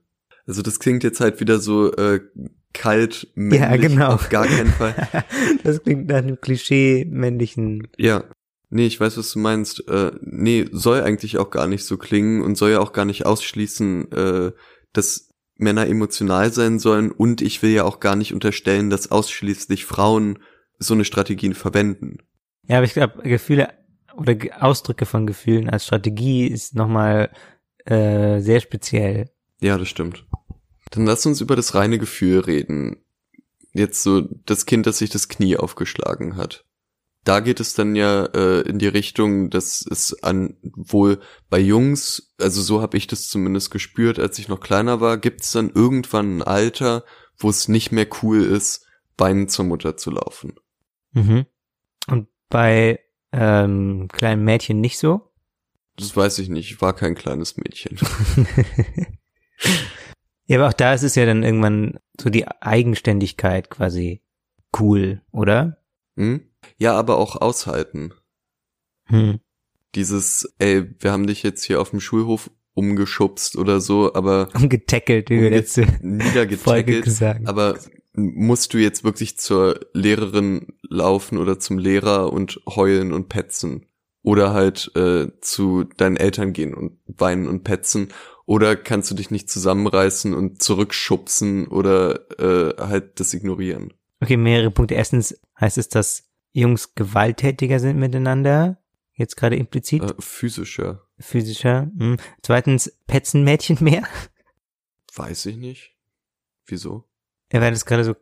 Also 0.48 0.62
das 0.62 0.80
klingt 0.80 1.04
jetzt 1.04 1.20
halt 1.20 1.40
wieder 1.40 1.60
so 1.60 1.92
äh, 1.94 2.22
kalt 2.76 3.28
männlich 3.34 3.62
ja, 3.62 3.76
genau. 3.78 4.10
auf 4.10 4.30
gar 4.30 4.46
keinen 4.46 4.72
Fall. 4.72 4.94
das 5.64 5.82
klingt 5.82 6.08
nach 6.08 6.18
einem 6.18 6.40
Klischee 6.40 7.06
männlichen. 7.10 7.88
Ja. 7.98 8.26
Nee, 8.70 8.88
ich 8.88 9.00
weiß, 9.00 9.18
was 9.18 9.32
du 9.32 9.40
meinst. 9.40 9.88
Äh, 9.88 10.12
nee, 10.22 10.66
soll 10.72 11.02
eigentlich 11.02 11.38
auch 11.38 11.50
gar 11.50 11.68
nicht 11.68 11.86
so 11.86 11.98
klingen 11.98 12.42
und 12.42 12.56
soll 12.56 12.72
ja 12.72 12.80
auch 12.80 12.94
gar 12.94 13.06
nicht 13.06 13.26
ausschließen, 13.26 14.12
äh, 14.12 14.52
dass 14.92 15.30
Männer 15.58 15.88
emotional 15.88 16.52
sein 16.52 16.80
sollen 16.80 17.12
und 17.12 17.42
ich 17.42 17.62
will 17.62 17.72
ja 17.72 17.86
auch 17.86 18.00
gar 18.00 18.16
nicht 18.16 18.34
unterstellen, 18.34 18.90
dass 18.90 19.12
ausschließlich 19.12 19.86
Frauen 19.86 20.40
so 20.80 20.94
eine 20.94 21.06
Strategien 21.06 21.54
verwenden. 21.54 22.18
Ja, 22.68 22.78
aber 22.78 22.86
ich 22.86 22.94
glaube, 22.94 23.22
Gefühle 23.24 23.70
oder 24.18 24.36
Ausdrücke 24.60 25.06
von 25.06 25.26
Gefühlen 25.26 25.70
als 25.70 25.86
Strategie 25.86 26.48
ist 26.48 26.76
nochmal 26.76 27.32
äh, 27.86 28.40
sehr 28.40 28.60
speziell. 28.60 29.30
Ja, 29.62 29.78
das 29.78 29.88
stimmt. 29.88 30.26
Dann 30.96 31.06
lass 31.06 31.26
uns 31.26 31.42
über 31.42 31.56
das 31.56 31.76
reine 31.76 32.00
Gefühl 32.00 32.40
reden. 32.40 32.98
Jetzt 33.74 34.04
so 34.04 34.22
das 34.22 34.66
Kind, 34.66 34.88
das 34.88 35.00
sich 35.00 35.10
das 35.10 35.28
Knie 35.28 35.58
aufgeschlagen 35.58 36.38
hat. 36.38 36.66
Da 37.26 37.40
geht 37.40 37.60
es 37.60 37.74
dann 37.74 37.96
ja 37.96 38.26
äh, 38.26 38.62
in 38.62 38.78
die 38.78 38.88
Richtung, 38.88 39.50
dass 39.50 39.86
es 39.90 40.22
an 40.24 40.58
wohl 40.62 41.20
bei 41.50 41.60
Jungs, 41.60 42.34
also 42.40 42.62
so 42.62 42.82
habe 42.82 42.98
ich 42.98 43.08
das 43.08 43.28
zumindest 43.28 43.72
gespürt, 43.72 44.20
als 44.20 44.38
ich 44.38 44.48
noch 44.48 44.60
kleiner 44.60 45.02
war, 45.02 45.18
gibt 45.18 45.42
es 45.42 45.52
dann 45.52 45.72
irgendwann 45.72 46.38
ein 46.38 46.44
Alter, 46.44 47.04
wo 47.38 47.50
es 47.50 47.68
nicht 47.68 47.92
mehr 47.92 48.08
cool 48.22 48.44
ist, 48.44 48.86
Beinen 49.18 49.50
zur 49.50 49.66
Mutter 49.66 49.98
zu 49.98 50.12
laufen. 50.12 50.54
Mhm. 51.14 51.46
Und 52.08 52.28
bei 52.50 53.00
ähm, 53.32 54.08
kleinen 54.12 54.44
Mädchen 54.44 54.80
nicht 54.80 55.00
so? 55.00 55.32
Das 55.98 56.16
weiß 56.16 56.40
ich 56.40 56.50
nicht. 56.50 56.72
Ich 56.72 56.82
war 56.82 56.94
kein 56.94 57.16
kleines 57.16 57.58
Mädchen. 57.58 57.98
Ja, 60.48 60.58
aber 60.58 60.68
auch 60.70 60.74
da 60.74 60.94
ist 60.94 61.04
es 61.04 61.16
ja 61.16 61.26
dann 61.26 61.44
irgendwann 61.44 62.00
so 62.20 62.30
die 62.30 62.48
Eigenständigkeit 62.48 63.70
quasi 63.70 64.22
cool, 64.80 65.22
oder? 65.32 65.78
Hm? 66.18 66.42
Ja, 66.78 66.94
aber 66.94 67.18
auch 67.18 67.36
aushalten. 67.42 68.14
Hm. 69.06 69.40
Dieses, 69.96 70.54
ey, 70.60 70.84
wir 71.00 71.12
haben 71.12 71.28
dich 71.28 71.44
jetzt 71.44 71.64
hier 71.64 71.80
auf 71.82 71.92
dem 71.92 72.00
Schulhof 72.00 72.52
umgeschubst 72.74 73.56
oder 73.58 73.80
so, 73.80 74.14
aber 74.14 74.50
Umgetackelt, 74.54 75.30
wie 75.30 75.40
wir 75.40 75.48
umge- 75.50 75.56
letzte 75.56 75.86
Folge 75.88 76.06
niedergetackelt. 76.08 77.04
gesagt 77.06 77.48
Aber 77.48 77.80
musst 78.14 78.74
du 78.74 78.78
jetzt 78.78 79.04
wirklich 79.04 79.38
zur 79.38 79.80
Lehrerin 79.94 80.68
laufen 80.84 81.38
oder 81.38 81.60
zum 81.60 81.78
Lehrer 81.80 82.32
und 82.34 82.60
heulen 82.68 83.14
und 83.14 83.30
petzen? 83.30 83.86
Oder 84.26 84.54
halt 84.54 84.92
äh, 84.96 85.28
zu 85.40 85.84
deinen 85.84 86.18
Eltern 86.18 86.52
gehen 86.52 86.74
und 86.74 86.98
weinen 87.06 87.48
und 87.48 87.64
petzen? 87.64 88.10
Oder 88.48 88.76
kannst 88.76 89.12
du 89.12 89.16
dich 89.16 89.30
nicht 89.30 89.52
zusammenreißen 89.52 90.34
und 90.34 90.64
zurückschubsen 90.64 91.68
oder 91.68 92.30
äh, 92.40 92.74
halt 92.82 93.20
das 93.20 93.36
ignorieren? 93.36 93.94
Okay, 94.22 94.38
mehrere 94.38 94.72
Punkte. 94.72 94.96
Erstens 94.96 95.40
heißt 95.60 95.78
es, 95.78 95.90
dass 95.90 96.28
Jungs 96.54 96.96
gewalttätiger 96.96 97.80
sind 97.80 98.00
miteinander. 98.00 98.82
Jetzt 99.14 99.38
gerade 99.38 99.58
implizit. 99.58 100.02
Äh, 100.02 100.14
physischer. 100.18 101.04
Physischer. 101.20 101.92
Hm. 101.96 102.18
Zweitens, 102.42 102.98
petzen 103.06 103.44
Mädchen 103.44 103.78
mehr. 103.80 104.08
Weiß 105.16 105.46
ich 105.46 105.58
nicht. 105.58 105.96
Wieso? 106.66 107.06
Ja, 107.52 107.62
weil 107.62 107.72
das 107.72 107.86
gerade 107.86 108.04
so, 108.04 108.16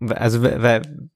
also 0.00 0.42
weil, 0.42 1.10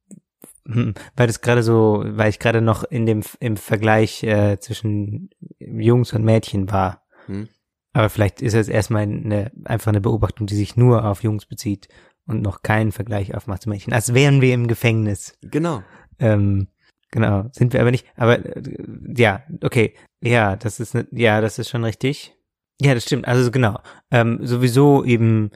weil, 0.68 0.84
hm, 0.84 0.94
weil 1.16 1.26
das 1.26 1.40
gerade 1.40 1.62
so, 1.62 2.04
weil 2.06 2.30
ich 2.30 2.38
gerade 2.38 2.60
noch 2.60 2.84
in 2.84 3.06
dem 3.06 3.22
im 3.40 3.56
Vergleich 3.56 4.22
äh, 4.22 4.58
zwischen 4.60 5.30
Jungs 5.58 6.12
und 6.12 6.24
Mädchen 6.24 6.70
war. 6.70 7.02
Hm? 7.26 7.48
Aber 7.92 8.10
vielleicht 8.10 8.42
ist 8.42 8.54
es 8.54 8.68
erstmal 8.68 9.02
eine, 9.02 9.50
einfach 9.64 9.88
eine 9.88 10.00
Beobachtung, 10.00 10.46
die 10.46 10.54
sich 10.54 10.76
nur 10.76 11.04
auf 11.04 11.22
Jungs 11.22 11.46
bezieht 11.46 11.88
und 12.26 12.42
noch 12.42 12.62
keinen 12.62 12.92
Vergleich 12.92 13.34
aufmacht 13.34 13.62
zu 13.62 13.70
Mädchen. 13.70 13.92
Als 13.92 14.14
wären 14.14 14.40
wir 14.40 14.54
im 14.54 14.68
Gefängnis. 14.68 15.36
Genau. 15.40 15.82
Ähm, 16.18 16.68
genau, 17.10 17.46
sind 17.52 17.72
wir 17.72 17.80
aber 17.80 17.90
nicht. 17.90 18.06
Aber 18.16 18.44
äh, 18.44 18.62
ja, 19.16 19.42
okay, 19.62 19.94
ja, 20.20 20.56
das 20.56 20.80
ist 20.80 20.94
ne, 20.94 21.08
ja, 21.10 21.40
das 21.40 21.58
ist 21.58 21.70
schon 21.70 21.84
richtig. 21.84 22.36
Ja, 22.80 22.94
das 22.94 23.04
stimmt. 23.04 23.26
Also 23.26 23.50
genau, 23.50 23.80
ähm, 24.10 24.40
sowieso 24.42 25.04
eben 25.04 25.50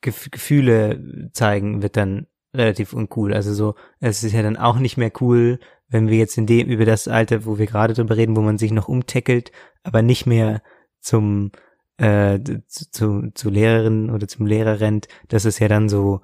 Gef 0.00 0.30
Gefühle 0.30 1.30
zeigen 1.32 1.82
wird 1.82 1.96
dann 1.96 2.26
relativ 2.54 2.92
uncool. 2.92 3.34
Also 3.34 3.52
so, 3.52 3.74
es 4.00 4.22
ist 4.22 4.32
ja 4.32 4.42
dann 4.42 4.56
auch 4.56 4.78
nicht 4.78 4.96
mehr 4.96 5.12
cool, 5.20 5.58
wenn 5.88 6.08
wir 6.08 6.18
jetzt 6.18 6.38
in 6.38 6.46
dem 6.46 6.68
über 6.68 6.84
das 6.84 7.08
Alter, 7.08 7.44
wo 7.44 7.58
wir 7.58 7.66
gerade 7.66 7.94
drüber 7.94 8.16
reden, 8.16 8.36
wo 8.36 8.40
man 8.40 8.58
sich 8.58 8.72
noch 8.72 8.88
umtackelt, 8.88 9.52
aber 9.82 10.02
nicht 10.02 10.26
mehr 10.26 10.62
zum 11.00 11.52
äh, 11.98 12.40
zu, 12.66 12.90
zu, 12.90 13.30
zu 13.34 13.50
Lehrerin 13.50 14.10
oder 14.10 14.26
zum 14.26 14.46
Lehrer 14.46 14.80
rennt. 14.80 15.08
Das 15.28 15.44
ist 15.44 15.58
ja 15.58 15.68
dann 15.68 15.88
so 15.88 16.22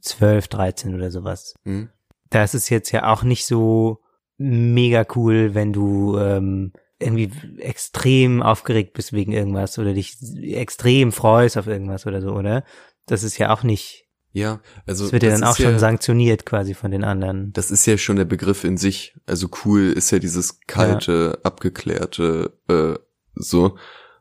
12, 0.00 0.48
13 0.48 0.94
oder 0.94 1.10
sowas 1.10 1.54
Hm? 1.64 1.90
da 2.30 2.44
ist 2.44 2.68
jetzt 2.70 2.92
ja 2.92 3.12
auch 3.12 3.22
nicht 3.22 3.44
so 3.44 3.98
mega 4.38 5.04
cool, 5.14 5.54
wenn 5.54 5.72
du 5.72 6.16
ähm, 6.16 6.72
irgendwie 6.98 7.30
extrem 7.58 8.40
aufgeregt 8.42 8.94
bist 8.94 9.12
wegen 9.12 9.32
irgendwas 9.32 9.78
oder 9.78 9.92
dich 9.92 10.16
extrem 10.42 11.12
freust 11.12 11.58
auf 11.58 11.66
irgendwas 11.66 12.06
oder 12.06 12.22
so, 12.22 12.32
oder? 12.32 12.64
Das 13.06 13.22
ist 13.22 13.36
ja 13.38 13.52
auch 13.52 13.64
nicht, 13.64 14.06
Ja, 14.32 14.60
also 14.86 15.04
das 15.04 15.12
wird 15.12 15.24
ja 15.24 15.30
das 15.30 15.40
dann 15.40 15.48
auch 15.48 15.56
schon 15.56 15.78
sanktioniert 15.78 16.46
quasi 16.46 16.74
von 16.74 16.90
den 16.92 17.02
anderen. 17.02 17.52
Das 17.52 17.70
ist 17.70 17.84
ja 17.86 17.98
schon 17.98 18.16
der 18.16 18.24
Begriff 18.24 18.62
in 18.64 18.76
sich. 18.76 19.14
Also 19.26 19.48
cool 19.64 19.92
ist 19.92 20.10
ja 20.12 20.20
dieses 20.20 20.60
kalte, 20.66 21.40
abgeklärte, 21.42 22.52
äh, 22.68 22.94
so. 23.34 23.76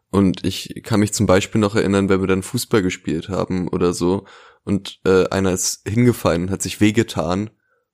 Und 0.10 0.44
ich 0.44 0.82
kann 0.84 1.00
mich 1.02 1.14
zum 1.14 1.28
Beispiel 1.28 1.62
noch 1.62 1.76
erinnern, 1.76 2.10
wenn 2.10 2.22
wir 2.22 2.28
dann 2.28 2.42
Fußball 2.42 2.82
gespielt 2.82 3.30
haben 3.30 3.68
oder 3.68 3.94
so 3.94 4.26
und 4.64 5.00
äh, 5.06 5.28
einer 5.30 5.52
ist 5.52 5.88
hingefallen 5.88 6.44
und 6.44 6.52
hat 6.52 6.64
sich 6.64 6.82
wehgetan 6.82 7.52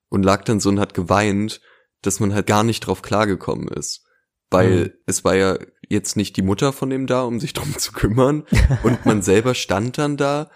und 0.08 0.24
lag 0.24 0.46
dann 0.46 0.62
so 0.62 0.70
und 0.70 0.80
hat 0.80 0.94
geweint, 0.94 1.60
dass 2.02 2.22
man 2.22 2.34
halt 2.34 2.48
gar 2.48 2.64
nicht 2.64 2.82
drauf 2.82 3.02
klargekommen 3.02 3.68
ist. 3.68 4.06
Weil 4.50 4.86
Mhm. 4.86 4.92
es 5.06 5.26
war 5.26 5.36
ja 5.36 5.58
jetzt 5.90 6.16
nicht 6.16 6.38
die 6.38 6.42
Mutter 6.44 6.72
von 6.72 6.90
dem 6.90 7.08
da, 7.08 7.24
um 7.24 7.40
sich 7.42 7.52
drum 7.54 7.78
zu 7.78 7.92
kümmern. 7.92 8.46
und 8.84 9.06
man 9.06 9.22
selber 9.22 9.54
stand 9.54 9.98
dann 9.98 10.16
da, 10.16 10.50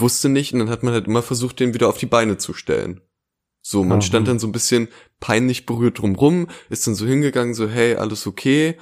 wusste 0.00 0.28
nicht 0.28 0.52
und 0.52 0.60
dann 0.60 0.70
hat 0.70 0.82
man 0.82 0.94
halt 0.94 1.06
immer 1.06 1.22
versucht, 1.22 1.60
den 1.60 1.74
wieder 1.74 1.88
auf 1.88 1.98
die 1.98 2.06
Beine 2.06 2.38
zu 2.38 2.54
stellen. 2.54 3.00
So, 3.62 3.82
man 3.82 3.98
Aha. 3.98 4.02
stand 4.02 4.28
dann 4.28 4.38
so 4.38 4.46
ein 4.46 4.52
bisschen 4.52 4.88
peinlich 5.20 5.64
berührt 5.64 5.98
drumrum, 5.98 6.48
ist 6.68 6.86
dann 6.86 6.94
so 6.94 7.06
hingegangen, 7.06 7.54
so, 7.54 7.66
hey, 7.66 7.96
alles 7.96 8.26
okay, 8.26 8.76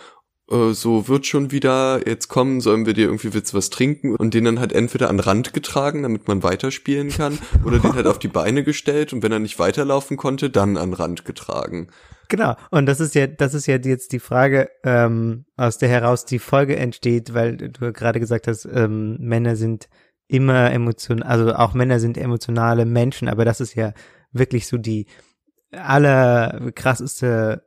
äh, 0.50 0.72
so 0.72 1.08
wird 1.08 1.26
schon 1.26 1.50
wieder, 1.50 2.06
jetzt 2.06 2.28
kommen, 2.28 2.60
sollen 2.60 2.84
wir 2.84 2.92
dir 2.92 3.06
irgendwie 3.06 3.32
willst 3.32 3.54
was 3.54 3.70
trinken 3.70 4.14
und 4.16 4.34
den 4.34 4.44
dann 4.44 4.60
halt 4.60 4.72
entweder 4.72 5.08
an 5.08 5.20
Rand 5.20 5.52
getragen, 5.52 6.02
damit 6.02 6.26
man 6.26 6.42
weiterspielen 6.42 7.10
kann, 7.10 7.38
oder 7.64 7.78
den 7.78 7.94
halt 7.94 8.06
auf 8.06 8.18
die 8.18 8.28
Beine 8.28 8.64
gestellt 8.64 9.12
und 9.12 9.22
wenn 9.22 9.32
er 9.32 9.38
nicht 9.38 9.58
weiterlaufen 9.58 10.16
konnte, 10.16 10.50
dann 10.50 10.76
an 10.76 10.92
Rand 10.92 11.24
getragen. 11.24 11.88
Genau. 12.28 12.56
Und 12.70 12.86
das 12.86 12.98
ist 12.98 13.14
ja, 13.14 13.26
das 13.26 13.54
ist 13.54 13.66
ja 13.66 13.76
jetzt 13.76 14.12
die 14.12 14.18
Frage, 14.18 14.70
ähm, 14.84 15.44
aus 15.56 15.78
der 15.78 15.88
heraus 15.88 16.24
die 16.24 16.38
Folge 16.38 16.76
entsteht, 16.76 17.34
weil 17.34 17.56
du 17.56 17.92
gerade 17.92 18.20
gesagt 18.20 18.48
hast, 18.48 18.64
ähm, 18.64 19.16
Männer 19.20 19.54
sind 19.54 19.88
immer 20.32 20.72
emotional, 20.72 21.28
also 21.28 21.54
auch 21.54 21.74
Männer 21.74 22.00
sind 22.00 22.16
emotionale 22.16 22.86
Menschen, 22.86 23.28
aber 23.28 23.44
das 23.44 23.60
ist 23.60 23.74
ja 23.74 23.92
wirklich 24.32 24.66
so 24.66 24.78
die 24.78 25.06
allerkrasseste 25.72 27.66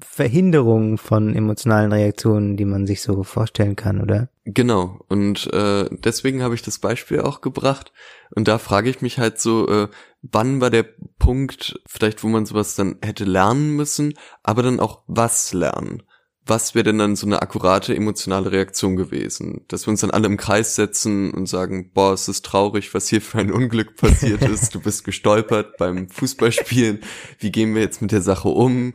Verhinderung 0.00 0.98
von 0.98 1.34
emotionalen 1.34 1.92
Reaktionen, 1.92 2.56
die 2.56 2.66
man 2.66 2.86
sich 2.86 3.00
so 3.00 3.22
vorstellen 3.22 3.76
kann, 3.76 4.02
oder? 4.02 4.28
Genau, 4.44 5.00
und 5.08 5.52
äh, 5.52 5.88
deswegen 5.90 6.42
habe 6.42 6.54
ich 6.54 6.62
das 6.62 6.78
Beispiel 6.78 7.20
auch 7.20 7.40
gebracht. 7.40 7.92
Und 8.34 8.46
da 8.46 8.58
frage 8.58 8.90
ich 8.90 9.00
mich 9.00 9.18
halt 9.18 9.40
so, 9.40 9.66
äh, 9.68 9.88
wann 10.20 10.60
war 10.60 10.70
der 10.70 10.84
Punkt, 11.18 11.80
vielleicht 11.86 12.22
wo 12.24 12.28
man 12.28 12.44
sowas 12.44 12.74
dann 12.74 12.98
hätte 13.02 13.24
lernen 13.24 13.74
müssen, 13.74 14.14
aber 14.42 14.62
dann 14.62 14.80
auch 14.80 15.02
was 15.06 15.54
lernen? 15.54 16.02
Was 16.48 16.76
wäre 16.76 16.84
denn 16.84 16.98
dann 16.98 17.16
so 17.16 17.26
eine 17.26 17.42
akkurate 17.42 17.94
emotionale 17.94 18.52
Reaktion 18.52 18.94
gewesen? 18.94 19.64
Dass 19.66 19.86
wir 19.86 19.90
uns 19.90 20.02
dann 20.02 20.12
alle 20.12 20.26
im 20.26 20.36
Kreis 20.36 20.76
setzen 20.76 21.32
und 21.32 21.46
sagen, 21.46 21.90
boah, 21.92 22.12
es 22.12 22.28
ist 22.28 22.44
traurig, 22.44 22.94
was 22.94 23.08
hier 23.08 23.20
für 23.20 23.38
ein 23.38 23.50
Unglück 23.50 23.96
passiert 23.96 24.42
ist. 24.48 24.72
Du 24.72 24.80
bist 24.80 25.04
gestolpert 25.04 25.76
beim 25.76 26.08
Fußballspielen. 26.08 27.00
Wie 27.40 27.50
gehen 27.50 27.74
wir 27.74 27.82
jetzt 27.82 28.00
mit 28.00 28.12
der 28.12 28.22
Sache 28.22 28.48
um? 28.48 28.94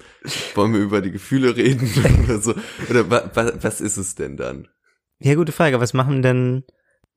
Wollen 0.56 0.74
wir 0.74 0.80
über 0.80 1.02
die 1.02 1.12
Gefühle 1.12 1.58
reden 1.58 1.92
oder 2.24 2.40
so? 2.40 2.54
Oder 2.90 3.10
wa 3.10 3.30
wa 3.34 3.52
was 3.60 3.82
ist 3.82 3.98
es 3.98 4.16
denn 4.16 4.38
dann? 4.38 4.70
Ja, 5.20 5.36
gute 5.36 5.52
Frage. 5.52 5.82
Was 5.82 5.94
machen 5.94 6.22
denn, 6.22 6.64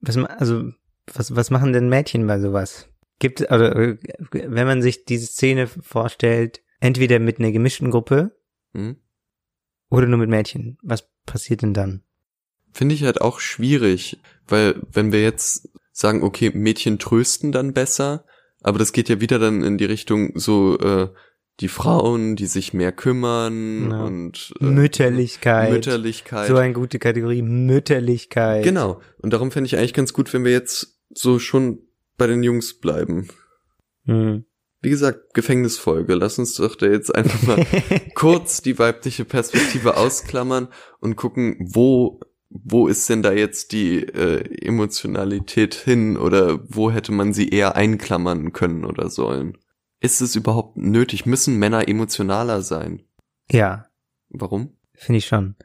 was, 0.01 0.16
also, 0.16 0.64
was, 1.12 1.37
was 1.37 1.51
machen 1.51 1.73
denn 1.73 1.88
Mädchen 1.88 2.27
bei 2.27 2.40
sowas? 2.40 2.88
Gibt, 3.20 3.40
oder, 3.40 3.77
äh, 3.77 3.99
wenn 4.33 4.66
man 4.66 4.83
sich 4.83 5.05
diese 5.05 5.27
Szene 5.27 5.68
vorstellt, 5.68 6.61
entweder 6.81 7.20
mit 7.20 7.38
einer 7.38 7.53
gemischten 7.53 7.92
Gruppe 7.92 8.33
Hm? 8.75 8.97
Oder 9.94 10.07
nur 10.07 10.18
mit 10.18 10.28
Mädchen, 10.30 10.78
was 10.83 11.09
passiert 11.26 11.62
denn 11.62 11.74
dann? 11.74 12.02
Finde 12.72 12.94
ich 12.94 13.04
halt 13.04 13.20
auch 13.20 13.40
schwierig, 13.40 14.18
weil 14.48 14.80
wenn 14.92 15.12
wir 15.12 15.22
jetzt 15.22 15.68
sagen, 15.92 16.22
okay, 16.22 16.50
Mädchen 16.54 16.98
trösten 16.98 17.52
dann 17.52 17.72
besser, 17.72 18.24
aber 18.62 18.78
das 18.78 18.92
geht 18.92 19.09
ja 19.09 19.20
wieder 19.20 19.38
dann 19.38 19.62
in 19.62 19.78
die 19.78 19.85
Richtung 19.85 20.33
so 20.38 20.78
äh, 20.78 21.09
die 21.61 21.68
Frauen, 21.68 22.35
die 22.35 22.46
sich 22.46 22.74
mehr 22.74 22.90
kümmern 22.90 23.90
Ja. 23.90 24.02
und 24.04 24.52
äh, 24.61 24.64
Mütterlichkeit. 24.64 25.70
Mütterlichkeit. 25.70 26.48
So 26.48 26.57
eine 26.57 26.72
gute 26.74 26.98
Kategorie, 26.98 27.42
Mütterlichkeit. 27.42 28.64
genau. 28.64 29.00
Und 29.18 29.33
darum 29.33 29.50
fände 29.52 29.66
ich 29.66 29.76
eigentlich 29.76 29.94
ganz 29.94 30.12
gut, 30.12 30.33
wenn 30.33 30.44
wir 30.44 30.50
jetzt 30.52 30.98
so 31.11 31.38
schon 31.38 31.78
bei 32.16 32.26
den 32.26 32.42
Jungs 32.42 32.74
bleiben. 32.80 33.28
Hm. 34.07 34.44
Wie 34.85 34.90
gesagt, 34.90 35.35
Gefängnisfolge. 35.35 36.14
Lass 36.14 36.38
uns 36.38 36.55
doch 36.55 36.77
da 36.77 36.87
jetzt 36.87 37.14
einfach 37.14 37.42
mal 37.42 37.66
kurz 38.14 38.62
die 38.62 38.79
weibliche 38.79 39.25
Perspektive 39.25 39.97
ausklammern 39.97 40.68
und 41.01 41.16
gucken, 41.16 41.57
wo 41.61 42.20
wo 42.57 42.87
ist 42.87 43.09
denn 43.09 43.23
da 43.23 43.33
jetzt 43.33 43.73
die 43.73 43.97
äh, 43.99 44.64
Emotionalität 44.64 45.75
hin 45.75 46.16
oder 46.16 46.61
wo 46.68 46.88
hätte 46.92 47.11
man 47.11 47.33
sie 47.33 47.49
eher 47.49 47.75
einklammern 47.75 48.53
können 48.53 48.85
oder 48.85 49.11
sollen? 49.11 49.59
Ist 49.99 50.20
es 50.20 50.37
überhaupt 50.37 50.77
nötig? 50.77 51.27
Müssen 51.27 51.59
Männer 51.59 51.88
emotionaler 51.88 52.62
sein? 52.62 53.03
Ja, 53.51 53.87
Warum? 54.35 54.77
finde 54.94 55.18
ich 55.18 55.27
schon. 55.27 55.57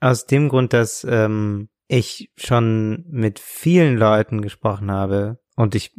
Aus 0.00 0.26
dem 0.26 0.48
Grund, 0.48 0.72
dass 0.72 1.06
ähm, 1.08 1.68
ich 1.88 2.30
schon 2.36 3.04
mit 3.08 3.38
vielen 3.38 3.96
Leuten 3.96 4.42
gesprochen 4.42 4.90
habe 4.90 5.38
und 5.56 5.74
ich 5.74 5.94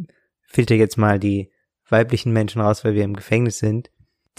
filter 0.48 0.76
jetzt 0.76 0.98
mal 0.98 1.20
die 1.20 1.52
weiblichen 1.94 2.34
Menschen 2.34 2.62
raus, 2.62 2.84
weil 2.84 2.94
wir 2.96 3.06
im 3.06 3.16
Gefängnis 3.16 3.60
sind, 3.60 3.90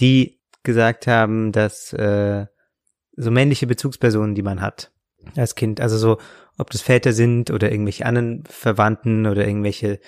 die 0.01 0.41
gesagt 0.63 1.07
haben, 1.07 1.53
dass 1.53 1.95
äh, 1.95 2.45
so 3.17 3.31
männliche 3.31 3.67
Bezugspersonen, 3.67 4.35
die 4.35 4.43
man 4.43 4.61
hat 4.61 4.93
als 5.37 5.55
Kind, 5.55 5.81
also 5.81 5.97
so, 5.97 6.19
ob 6.59 6.69
das 6.71 6.83
Väter 6.83 7.15
sind 7.15 7.51
oder 7.51 7.73
irgendwelche 7.73 8.05
anderen 8.05 8.45
Verwandten 8.47 9.27
oder 9.27 9.47
irgendwelche 9.47 9.99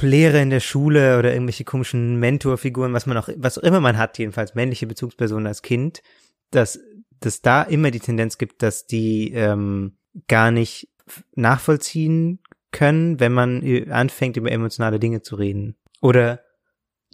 Lehrer 0.00 0.40
in 0.40 0.50
der 0.50 0.60
Schule 0.60 1.18
oder 1.18 1.32
irgendwelche 1.32 1.64
komischen 1.64 2.16
Mentorfiguren, 2.18 2.92
was 2.94 3.06
man 3.06 3.18
auch, 3.18 3.28
was 3.36 3.58
auch 3.58 3.62
immer 3.62 3.80
man 3.80 3.98
hat, 3.98 4.18
jedenfalls 4.18 4.54
männliche 4.54 4.86
Bezugspersonen 4.86 5.46
als 5.46 5.60
Kind, 5.62 6.02
dass 6.50 6.80
dass 7.20 7.42
da 7.42 7.62
immer 7.62 7.90
die 7.90 8.00
Tendenz 8.00 8.38
gibt, 8.38 8.62
dass 8.62 8.86
die 8.86 9.30
ähm, 9.34 9.98
gar 10.26 10.50
nicht 10.50 10.88
nachvollziehen 11.34 12.40
können, 12.72 13.20
wenn 13.20 13.32
man 13.32 13.62
ü- 13.62 13.90
anfängt, 13.90 14.38
über 14.38 14.50
emotionale 14.50 14.98
Dinge 14.98 15.20
zu 15.20 15.36
reden. 15.36 15.76
Oder 16.00 16.40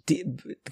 die, 0.09 0.25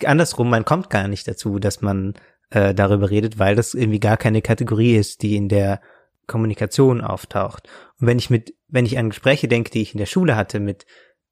andersrum, 0.04 0.50
man 0.50 0.64
kommt 0.64 0.90
gar 0.90 1.08
nicht 1.08 1.26
dazu, 1.26 1.58
dass 1.58 1.80
man 1.80 2.14
äh, 2.50 2.74
darüber 2.74 3.10
redet, 3.10 3.38
weil 3.38 3.56
das 3.56 3.74
irgendwie 3.74 4.00
gar 4.00 4.16
keine 4.16 4.42
Kategorie 4.42 4.96
ist, 4.96 5.22
die 5.22 5.36
in 5.36 5.48
der 5.48 5.80
Kommunikation 6.26 7.00
auftaucht. 7.00 7.68
Und 8.00 8.06
wenn 8.06 8.18
ich 8.18 8.30
mit, 8.30 8.54
wenn 8.68 8.86
ich 8.86 8.98
an 8.98 9.10
Gespräche 9.10 9.48
denke, 9.48 9.70
die 9.70 9.82
ich 9.82 9.92
in 9.92 9.98
der 9.98 10.06
Schule 10.06 10.36
hatte 10.36 10.60
mit 10.60 10.86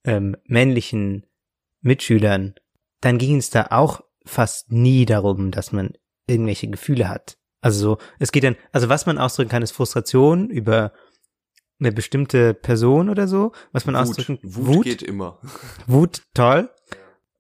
ähm, 0.04 0.36
männlichen 0.44 1.26
Mitschülern, 1.80 2.54
dann 3.00 3.18
ging 3.18 3.36
es 3.36 3.50
da 3.50 3.68
auch 3.70 4.02
fast 4.24 4.70
nie 4.70 5.06
darum, 5.06 5.50
dass 5.50 5.72
man 5.72 5.92
irgendwelche 6.26 6.68
Gefühle 6.68 7.08
hat. 7.08 7.38
Also 7.60 7.78
so, 7.78 7.98
es 8.18 8.32
geht 8.32 8.44
dann, 8.44 8.56
also 8.72 8.88
was 8.88 9.06
man 9.06 9.18
ausdrücken 9.18 9.50
kann, 9.50 9.62
ist 9.62 9.72
Frustration 9.72 10.50
über 10.50 10.92
eine 11.84 11.92
bestimmte 11.92 12.54
Person 12.54 13.08
oder 13.08 13.26
so, 13.28 13.52
was 13.72 13.86
man 13.86 13.94
Wut. 13.94 14.02
ausdrücken. 14.02 14.38
Wut, 14.42 14.84
geht 14.84 15.02
immer. 15.02 15.38
Wut, 15.86 16.22
toll. 16.34 16.70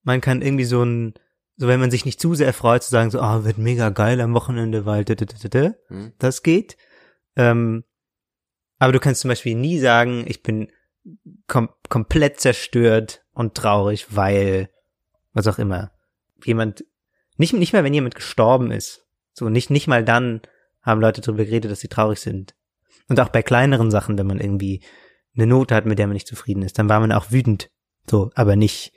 Man 0.02 0.20
kann 0.20 0.42
irgendwie 0.42 0.64
so 0.64 0.82
ein, 0.84 1.14
so 1.56 1.68
wenn 1.68 1.80
man 1.80 1.90
sich 1.90 2.04
nicht 2.04 2.20
zu 2.20 2.34
sehr 2.34 2.52
freut, 2.52 2.82
zu 2.82 2.90
sagen 2.90 3.10
so, 3.10 3.20
ah, 3.20 3.44
wird 3.44 3.58
mega 3.58 3.90
geil 3.90 4.20
am 4.20 4.34
Wochenende, 4.34 4.84
weil 4.84 5.04
da, 5.04 5.14
da, 5.14 5.24
da, 5.26 5.48
da, 5.48 5.74
Hm? 5.88 6.12
das 6.18 6.42
geht. 6.42 6.76
Ähm, 7.36 7.84
aber 8.78 8.92
du 8.92 8.98
kannst 9.00 9.20
zum 9.20 9.28
Beispiel 9.28 9.54
nie 9.54 9.78
sagen, 9.78 10.24
ich 10.26 10.42
bin 10.42 10.68
kom 11.46 11.68
komplett 11.88 12.40
zerstört 12.40 13.24
und 13.32 13.54
traurig, 13.54 14.08
weil 14.10 14.70
was 15.32 15.46
auch 15.46 15.58
immer 15.58 15.92
jemand 16.44 16.84
nicht 17.36 17.52
nicht 17.54 17.72
mal 17.72 17.84
wenn 17.84 17.94
jemand 17.94 18.14
gestorben 18.14 18.70
ist, 18.70 19.06
so 19.32 19.48
nicht 19.48 19.70
nicht 19.70 19.86
mal 19.88 20.04
dann 20.04 20.42
haben 20.82 21.00
Leute 21.00 21.20
darüber 21.20 21.44
geredet, 21.44 21.70
dass 21.70 21.80
sie 21.80 21.88
traurig 21.88 22.18
sind. 22.18 22.54
Und 23.08 23.20
auch 23.20 23.28
bei 23.28 23.42
kleineren 23.42 23.90
Sachen, 23.90 24.18
wenn 24.18 24.26
man 24.26 24.40
irgendwie 24.40 24.82
eine 25.34 25.46
Note 25.46 25.74
hat, 25.74 25.86
mit 25.86 25.98
der 25.98 26.06
man 26.06 26.14
nicht 26.14 26.26
zufrieden 26.26 26.62
ist, 26.62 26.78
dann 26.78 26.88
war 26.88 27.00
man 27.00 27.12
auch 27.12 27.30
wütend, 27.30 27.70
so, 28.08 28.30
aber 28.34 28.56
nicht 28.56 28.92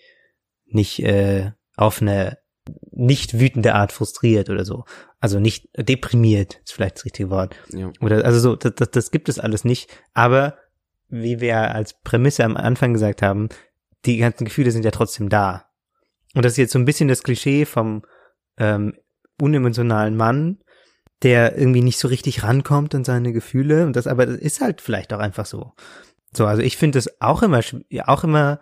nicht 0.66 1.00
äh, 1.00 1.52
auf 1.78 2.02
eine 2.02 2.38
nicht 2.92 3.40
wütende 3.40 3.76
Art 3.76 3.92
frustriert 3.92 4.50
oder 4.50 4.66
so. 4.66 4.86
Also 5.20 5.40
nicht 5.40 5.70
deprimiert, 5.78 6.62
ist 6.64 6.74
vielleicht 6.74 6.98
das 6.98 7.06
richtige 7.06 7.30
Wort. 7.30 7.56
Ja. 7.72 7.92
Oder 8.02 8.26
also 8.26 8.40
so, 8.40 8.56
das, 8.56 8.74
das, 8.76 8.92
das 8.92 9.12
gibt 9.12 9.30
es 9.30 9.40
alles 9.40 9.64
nicht. 9.66 9.90
Aber 10.14 10.58
wie 11.08 11.40
wir 11.42 11.76
als 11.76 12.02
Prämisse 12.02 12.44
am 12.44 12.58
Anfang 12.58 12.94
gesagt 12.94 13.22
haben, 13.22 13.50
die 14.06 14.18
ganzen 14.18 14.46
Gefühle 14.46 14.72
sind 14.72 14.86
ja 14.86 14.92
trotzdem 14.92 15.30
da. 15.30 15.66
Und 16.34 16.44
das 16.44 16.54
ist 16.54 16.58
jetzt 16.58 16.74
so 16.74 16.80
ein 16.80 16.86
bisschen 16.86 17.08
das 17.08 17.24
Klischee 17.24 17.66
vom 17.66 18.04
ähm, 18.58 18.94
unemotionalen 19.40 20.16
Mann, 20.16 20.60
der 21.24 21.58
irgendwie 21.58 21.82
nicht 21.82 22.00
so 22.00 22.08
richtig 22.08 22.44
rankommt 22.44 22.94
an 22.94 23.04
seine 23.04 23.34
Gefühle. 23.34 23.86
Und 23.86 23.96
das, 23.96 24.08
aber 24.08 24.26
das 24.26 24.38
ist 24.38 24.62
halt 24.62 24.82
vielleicht 24.82 25.14
auch 25.14 25.20
einfach 25.20 25.46
so. 25.46 25.74
So, 26.34 26.46
also 26.46 26.62
ich 26.62 26.78
finde 26.78 26.98
das 26.98 27.22
auch 27.22 27.42
immer, 27.42 27.62
auch 28.06 28.24
immer 28.24 28.60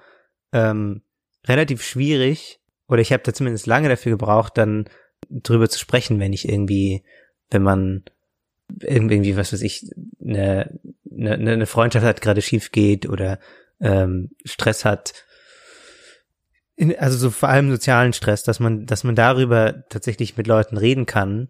ähm, 0.52 1.02
relativ 1.48 1.84
schwierig. 1.84 2.60
Oder 2.88 3.02
ich 3.02 3.12
habe 3.12 3.24
da 3.24 3.34
zumindest 3.34 3.66
lange 3.66 3.90
dafür 3.90 4.12
gebraucht, 4.12 4.58
dann 4.58 4.86
drüber 5.30 5.70
zu 5.70 5.80
sprechen, 5.80 6.20
wenn 6.20 6.34
ich 6.34 6.48
irgendwie, 6.48 7.04
wenn 7.50 7.64
man 7.64 8.04
irgendwie, 8.82 9.36
was 9.36 9.54
weiß 9.54 9.62
ich, 9.62 9.90
eine, 10.22 10.80
eine, 11.12 11.52
eine 11.52 11.66
Freundschaft 11.66 12.06
hat, 12.06 12.22
gerade 12.22 12.42
schief 12.42 12.72
geht 12.72 13.08
oder 13.08 13.40
ähm, 13.80 14.32
Stress 14.46 14.86
hat. 14.86 15.14
In, 16.76 16.98
also 16.98 17.18
so 17.18 17.30
vor 17.30 17.50
allem 17.50 17.72
sozialen 17.72 18.14
Stress, 18.14 18.44
dass 18.44 18.60
man, 18.60 18.86
dass 18.86 19.04
man 19.04 19.16
darüber 19.16 19.86
tatsächlich 19.90 20.38
mit 20.38 20.48
Leuten 20.48 20.78
reden 20.78 21.06
kann, 21.06 21.50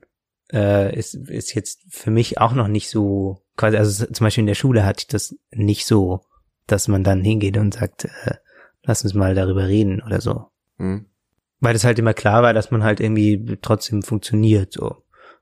äh, 0.51 0.97
ist, 0.97 1.15
ist 1.15 1.53
jetzt 1.53 1.82
für 1.89 2.12
mich 2.12 2.39
auch 2.39 2.53
noch 2.53 2.67
nicht 2.67 2.89
so, 2.89 3.41
quasi, 3.58 3.77
also 3.77 4.06
zum 4.06 4.25
Beispiel 4.25 4.41
in 4.41 4.47
der 4.47 4.56
Schule 4.56 4.86
hatte 4.86 5.01
ich 5.01 5.08
das 5.08 5.36
nicht 5.51 5.86
so, 5.86 6.21
dass 6.67 6.88
man 6.88 7.03
dann 7.03 7.23
hingeht 7.23 7.58
und 7.58 7.73
sagt, 7.73 8.06
äh, 8.06 8.36
lass 8.84 9.03
uns 9.03 9.13
mal 9.13 9.36
darüber 9.36 9.67
reden 9.67 10.01
oder 10.06 10.21
so. 10.21 10.47
Hm? 10.77 11.06
Weil 11.60 11.73
das 11.73 11.84
halt 11.84 11.99
immer 11.99 12.13
klar 12.13 12.43
war, 12.43 12.53
dass 12.53 12.71
man 12.71 12.84
halt 12.84 12.99
irgendwie 12.99 13.58
trotzdem 13.62 14.03
funktioniert, 14.03 14.73
so. 14.73 14.97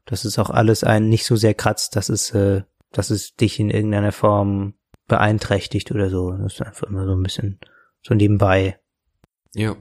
Dass 0.06 0.26
es 0.26 0.40
auch 0.40 0.50
alles 0.50 0.84
einen 0.84 1.10
nicht 1.10 1.26
so 1.26 1.36
sehr 1.36 1.54
kratzt, 1.54 1.96
dass 1.96 2.10
es, 2.10 2.32
äh, 2.32 2.64
dass 2.92 3.10
es 3.10 3.36
dich 3.36 3.60
in 3.60 3.70
irgendeiner 3.70 4.12
Form 4.12 4.74
beeinträchtigt 5.08 5.92
oder 5.92 6.10
so. 6.10 6.32
Das 6.32 6.54
ist 6.54 6.62
einfach 6.62 6.88
immer 6.88 7.06
so 7.06 7.14
ein 7.14 7.24
bisschen 7.24 7.60
so 8.02 8.14
nebenbei. 8.14 8.80
Ja. 9.54 9.76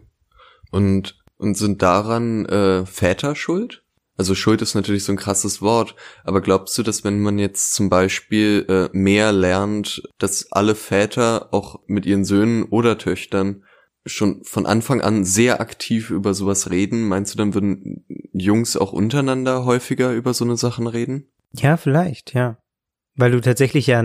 Und, 0.71 1.19
und 1.37 1.57
sind 1.57 1.83
daran 1.83 2.47
äh, 2.47 2.85
Väter 2.87 3.35
schuld? 3.35 3.83
Also 4.21 4.35
Schuld 4.35 4.61
ist 4.61 4.75
natürlich 4.75 5.05
so 5.05 5.13
ein 5.13 5.17
krasses 5.17 5.63
Wort, 5.63 5.95
aber 6.25 6.43
glaubst 6.43 6.77
du, 6.77 6.83
dass 6.83 7.05
wenn 7.05 7.21
man 7.21 7.39
jetzt 7.39 7.73
zum 7.73 7.89
Beispiel 7.89 8.67
äh, 8.69 8.95
mehr 8.95 9.33
lernt, 9.33 10.03
dass 10.19 10.53
alle 10.53 10.75
Väter 10.75 11.55
auch 11.55 11.81
mit 11.87 12.05
ihren 12.05 12.27
Söhnen 12.27 12.65
oder 12.65 12.99
Töchtern 12.99 13.65
schon 14.05 14.45
von 14.45 14.67
Anfang 14.67 15.01
an 15.01 15.25
sehr 15.25 15.63
aktiv 15.63 16.11
über 16.11 16.35
sowas 16.35 16.71
reden, 16.71 17.09
meinst 17.09 17.33
du, 17.33 17.39
dann 17.39 17.55
würden 17.55 18.05
Jungs 18.35 18.77
auch 18.77 18.93
untereinander 18.93 19.65
häufiger 19.65 20.13
über 20.13 20.35
so 20.35 20.45
eine 20.45 20.59
Sachen 20.59 20.87
reden? 20.87 21.31
Ja, 21.55 21.79
vielleicht, 21.79 22.35
ja. 22.35 22.59
Weil 23.15 23.31
du 23.31 23.41
tatsächlich 23.41 23.87
ja 23.87 24.05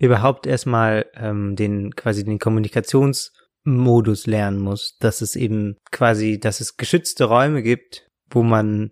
überhaupt 0.00 0.48
erstmal 0.48 1.06
ähm, 1.14 1.54
den 1.54 1.94
quasi 1.94 2.24
den 2.24 2.40
Kommunikationsmodus 2.40 4.26
lernen 4.26 4.58
musst, 4.58 4.96
dass 5.04 5.20
es 5.20 5.36
eben 5.36 5.76
quasi, 5.92 6.40
dass 6.40 6.60
es 6.60 6.76
geschützte 6.76 7.26
Räume 7.26 7.62
gibt, 7.62 8.10
wo 8.30 8.42
man 8.42 8.90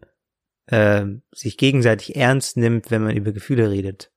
äh, 0.73 1.05
sich 1.33 1.59
gegenseitig 1.59 2.17
ernst 2.17 2.57
nimmt, 2.57 2.91
wenn 2.91 3.03
man 3.03 3.15
über 3.15 3.33
Gefühle 3.33 3.71
redet. 3.71 4.11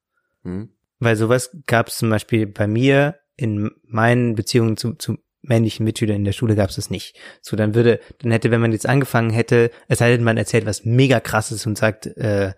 Hm? 0.44 0.70
Weil 1.00 1.18
sowas 1.18 1.52
gab 1.68 1.90
es 1.90 1.98
zum 1.98 2.10
Beispiel 2.10 2.48
bei 2.48 2.66
mir 2.66 3.20
in 3.36 3.72
meinen 3.84 4.36
Beziehungen 4.36 4.78
zu, 4.78 4.94
zu 4.94 5.18
männlichen 5.42 5.84
Mitschülern 5.84 6.16
in 6.16 6.24
der 6.24 6.32
Schule 6.32 6.56
gab 6.56 6.70
es 6.70 6.78
das 6.78 6.90
nicht. 6.90 7.20
So, 7.42 7.58
dann 7.58 7.76
würde, 7.76 8.00
dann 8.20 8.32
hätte, 8.32 8.52
wenn 8.52 8.62
man 8.62 8.72
jetzt 8.72 8.88
angefangen 8.88 9.32
hätte, 9.32 9.70
es 9.90 10.00
sei 10.00 10.12
denn, 10.12 10.24
man 10.24 10.38
erzählt 10.38 10.66
was 10.66 10.86
mega 10.86 11.20
krasses 11.20 11.66
und 11.66 11.78
sagt, 11.78 12.08
äh, 12.08 12.54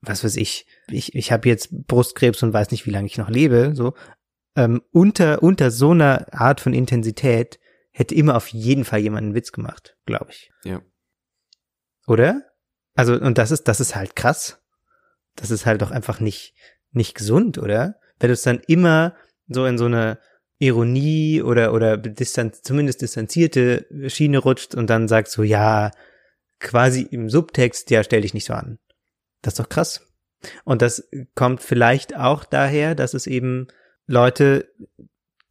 was 0.00 0.24
weiß 0.24 0.36
ich, 0.36 0.66
ich, 0.88 1.14
ich 1.14 1.30
habe 1.30 1.48
jetzt 1.48 1.86
Brustkrebs 1.86 2.42
und 2.42 2.52
weiß 2.52 2.72
nicht, 2.72 2.86
wie 2.86 2.90
lange 2.90 3.06
ich 3.06 3.18
noch 3.18 3.30
lebe, 3.30 3.70
so, 3.74 3.94
ähm, 4.56 4.82
unter, 4.90 5.42
unter 5.44 5.70
so 5.70 5.92
einer 5.92 6.26
Art 6.34 6.60
von 6.60 6.74
Intensität 6.74 7.60
hätte 7.92 8.16
immer 8.16 8.36
auf 8.36 8.48
jeden 8.48 8.84
Fall 8.84 8.98
jemand 8.98 9.24
einen 9.24 9.34
Witz 9.34 9.52
gemacht, 9.52 9.96
glaube 10.06 10.32
ich. 10.32 10.50
Ja. 10.64 10.82
Oder? 12.06 12.42
Also, 12.96 13.14
und 13.14 13.38
das 13.38 13.50
ist, 13.50 13.68
das 13.68 13.78
ist 13.78 13.94
halt 13.94 14.16
krass. 14.16 14.58
Das 15.36 15.50
ist 15.50 15.66
halt 15.66 15.82
doch 15.82 15.90
einfach 15.90 16.18
nicht, 16.18 16.54
nicht 16.92 17.14
gesund, 17.14 17.58
oder? 17.58 18.00
Wenn 18.18 18.28
du 18.28 18.34
es 18.34 18.42
dann 18.42 18.60
immer 18.66 19.14
so 19.46 19.66
in 19.66 19.78
so 19.78 19.84
eine 19.84 20.18
Ironie 20.58 21.42
oder, 21.42 21.74
oder 21.74 21.98
distanz, 21.98 22.62
zumindest 22.62 23.02
distanzierte 23.02 23.86
Schiene 24.08 24.38
rutscht 24.38 24.74
und 24.74 24.88
dann 24.88 25.06
sagst 25.06 25.34
so, 25.34 25.42
ja, 25.42 25.90
quasi 26.58 27.02
im 27.02 27.28
Subtext, 27.28 27.90
ja, 27.90 28.02
stell 28.02 28.22
dich 28.22 28.32
nicht 28.32 28.46
so 28.46 28.54
an. 28.54 28.78
Das 29.42 29.52
ist 29.52 29.60
doch 29.60 29.68
krass. 29.68 30.06
Und 30.64 30.80
das 30.80 31.08
kommt 31.34 31.62
vielleicht 31.62 32.16
auch 32.16 32.44
daher, 32.44 32.94
dass 32.94 33.12
es 33.12 33.26
eben 33.26 33.68
Leute, 34.06 34.72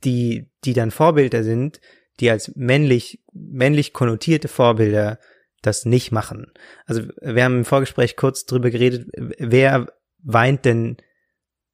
die, 0.03 0.49
die 0.63 0.73
dann 0.73 0.89
Vorbilder 0.89 1.43
sind, 1.43 1.79
die 2.19 2.31
als 2.31 2.55
männlich, 2.55 3.23
männlich 3.31 3.93
konnotierte 3.93 4.47
Vorbilder 4.47 5.19
das 5.65 5.85
nicht 5.85 6.11
machen. 6.11 6.51
Also 6.85 7.03
wir 7.21 7.43
haben 7.43 7.59
im 7.59 7.65
Vorgespräch 7.65 8.15
kurz 8.15 8.45
drüber 8.45 8.69
geredet, 8.69 9.07
wer 9.15 9.87
weint 10.23 10.65
denn 10.65 10.97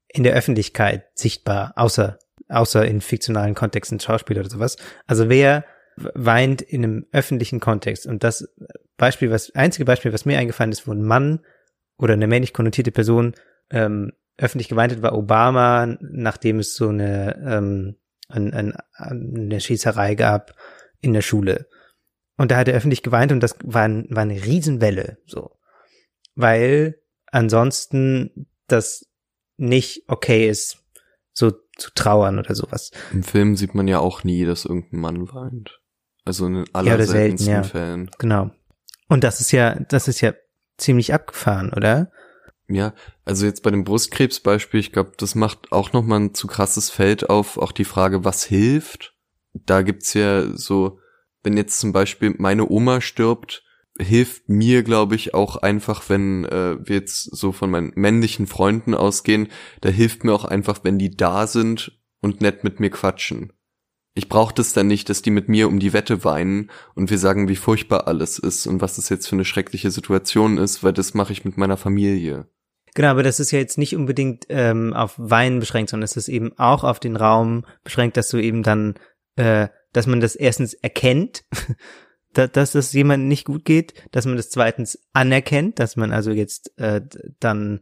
in 0.07 0.23
der 0.23 0.33
Öffentlichkeit 0.33 1.05
sichtbar, 1.13 1.73
außer, 1.75 2.19
außer 2.49 2.85
in 2.85 3.01
fiktionalen 3.01 3.55
Kontexten, 3.55 3.99
Schauspieler 3.99 4.41
oder 4.41 4.49
sowas. 4.49 4.77
Also 5.07 5.29
wer 5.29 5.65
weint 5.95 6.61
in 6.61 6.83
einem 6.83 7.05
öffentlichen 7.11 7.59
Kontext? 7.59 8.05
Und 8.05 8.23
das 8.23 8.47
Beispiel, 8.97 9.31
was, 9.31 9.53
einzige 9.55 9.85
Beispiel, 9.85 10.13
was 10.13 10.25
mir 10.25 10.37
eingefallen 10.37 10.71
ist, 10.71 10.87
wo 10.87 10.91
ein 10.91 11.03
Mann 11.03 11.39
oder 11.97 12.13
eine 12.13 12.27
männlich 12.27 12.53
konnotierte 12.53 12.91
Person 12.91 13.33
ähm, 13.69 14.11
öffentlich 14.37 14.69
geweint 14.69 14.91
hat, 14.91 15.01
war 15.01 15.15
Obama, 15.15 15.97
nachdem 16.01 16.59
es 16.59 16.75
so 16.75 16.89
eine, 16.89 17.41
ähm, 17.45 17.95
ein, 18.27 18.53
ein, 18.53 18.73
eine 18.93 19.59
Schießerei 19.59 20.15
gab 20.15 20.55
in 20.99 21.13
der 21.13 21.21
Schule. 21.21 21.67
Und 22.37 22.51
da 22.51 22.57
hat 22.57 22.67
er 22.67 22.75
öffentlich 22.75 23.03
geweint 23.03 23.31
und 23.31 23.41
das 23.41 23.55
war, 23.63 23.83
ein, 23.83 24.07
war 24.09 24.23
eine 24.23 24.43
Riesenwelle, 24.43 25.17
so. 25.25 25.51
Weil 26.35 27.01
ansonsten 27.27 28.47
das 28.67 29.05
nicht 29.57 30.03
okay 30.07 30.49
ist, 30.49 30.83
so 31.33 31.51
zu 31.77 31.91
trauern 31.93 32.39
oder 32.39 32.55
sowas. 32.55 32.91
Im 33.11 33.23
Film 33.23 33.55
sieht 33.55 33.75
man 33.75 33.87
ja 33.87 33.99
auch 33.99 34.23
nie, 34.23 34.45
dass 34.45 34.65
irgendein 34.65 34.99
Mann 34.99 35.33
weint. 35.33 35.79
Also 36.25 36.45
in 36.45 36.53
den 36.53 36.65
oder 36.73 37.05
selten, 37.05 37.43
ja. 37.43 37.63
Fällen. 37.63 38.09
Genau. 38.19 38.51
Und 39.07 39.23
das 39.23 39.41
ist 39.41 39.51
ja, 39.51 39.75
das 39.89 40.07
ist 40.07 40.21
ja 40.21 40.33
ziemlich 40.77 41.13
abgefahren, 41.13 41.73
oder? 41.73 42.11
Ja, 42.67 42.93
also 43.25 43.45
jetzt 43.45 43.63
bei 43.63 43.71
dem 43.71 43.83
Brustkrebsbeispiel, 43.83 44.79
ich 44.79 44.91
glaube, 44.91 45.11
das 45.17 45.35
macht 45.35 45.71
auch 45.71 45.93
nochmal 45.93 46.21
ein 46.21 46.33
zu 46.33 46.47
krasses 46.47 46.89
Feld 46.89 47.29
auf, 47.29 47.57
auch 47.57 47.71
die 47.71 47.85
Frage, 47.85 48.23
was 48.23 48.43
hilft. 48.43 49.13
Da 49.53 49.81
gibt's 49.81 50.13
ja 50.13 50.55
so, 50.55 50.99
wenn 51.43 51.57
jetzt 51.57 51.79
zum 51.79 51.93
Beispiel 51.93 52.35
meine 52.37 52.69
Oma 52.69 53.01
stirbt, 53.01 53.63
hilft 53.99 54.49
mir, 54.49 54.83
glaube 54.83 55.15
ich, 55.15 55.33
auch 55.33 55.57
einfach, 55.57 56.09
wenn 56.09 56.45
äh, 56.45 56.77
wir 56.79 56.95
jetzt 56.95 57.35
so 57.35 57.51
von 57.51 57.69
meinen 57.69 57.91
männlichen 57.95 58.47
Freunden 58.47 58.93
ausgehen, 58.93 59.49
da 59.81 59.89
hilft 59.89 60.23
mir 60.23 60.33
auch 60.33 60.45
einfach, 60.45 60.79
wenn 60.83 60.97
die 60.97 61.11
da 61.11 61.47
sind 61.47 61.99
und 62.21 62.41
nett 62.41 62.63
mit 62.63 62.79
mir 62.79 62.89
quatschen. 62.89 63.53
Ich 64.13 64.27
brauche 64.27 64.53
das 64.53 64.73
dann 64.73 64.87
nicht, 64.87 65.09
dass 65.09 65.21
die 65.21 65.31
mit 65.31 65.47
mir 65.47 65.67
um 65.67 65.79
die 65.79 65.93
Wette 65.93 66.25
weinen 66.25 66.69
und 66.95 67.09
wir 67.09 67.17
sagen, 67.17 67.47
wie 67.47 67.55
furchtbar 67.55 68.07
alles 68.07 68.39
ist 68.39 68.67
und 68.67 68.81
was 68.81 68.97
das 68.97 69.09
jetzt 69.09 69.27
für 69.27 69.35
eine 69.35 69.45
schreckliche 69.45 69.89
Situation 69.89 70.57
ist, 70.57 70.83
weil 70.83 70.93
das 70.93 71.13
mache 71.13 71.31
ich 71.31 71.45
mit 71.45 71.57
meiner 71.57 71.77
Familie. 71.77 72.47
Genau, 72.93 73.07
aber 73.07 73.23
das 73.23 73.39
ist 73.39 73.51
ja 73.51 73.59
jetzt 73.59 73.77
nicht 73.77 73.95
unbedingt 73.95 74.45
ähm, 74.49 74.93
auf 74.93 75.13
Wein 75.17 75.59
beschränkt, 75.59 75.91
sondern 75.91 76.03
es 76.03 76.17
ist 76.17 76.27
eben 76.27 76.51
auch 76.57 76.83
auf 76.83 76.99
den 76.99 77.15
Raum 77.15 77.65
beschränkt, 77.85 78.17
dass 78.17 78.27
du 78.27 78.37
eben 78.37 78.63
dann, 78.63 78.95
äh, 79.37 79.69
dass 79.93 80.07
man 80.07 80.19
das 80.19 80.35
erstens 80.35 80.73
erkennt, 80.73 81.43
da, 82.33 82.47
dass 82.47 82.75
es 82.75 82.93
jemandem 82.93 83.27
nicht 83.27 83.45
gut 83.45 83.65
geht, 83.65 83.93
dass 84.11 84.25
man 84.25 84.37
das 84.37 84.49
zweitens 84.49 84.99
anerkennt, 85.13 85.79
dass 85.79 85.95
man 85.95 86.11
also 86.11 86.31
jetzt 86.31 86.77
äh, 86.77 87.01
dann 87.39 87.81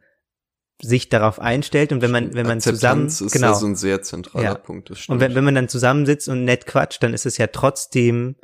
sich 0.81 1.09
darauf 1.09 1.39
einstellt 1.39 1.91
und 1.91 2.01
wenn 2.01 2.11
man 2.11 2.33
wenn 2.33 2.47
man 2.47 2.61
zusammen 2.61 3.07
ist 3.07 3.31
genau 3.33 3.53
so 3.53 3.65
ein 3.65 3.75
sehr 3.75 4.01
zentraler 4.01 4.43
Ja. 4.43 4.55
Punkt. 4.55 4.89
Das 4.89 4.97
und 4.97 5.03
stimmt. 5.03 5.21
wenn, 5.21 5.35
wenn 5.35 5.43
man 5.43 5.55
dann 5.55 5.67
zusammensitzt 5.67 6.29
und 6.29 6.45
nett 6.45 6.65
quatscht, 6.65 7.03
dann 7.03 7.13
ist 7.13 7.25
es 7.25 7.37
ja 7.37 7.47
trotzdem 7.47 8.37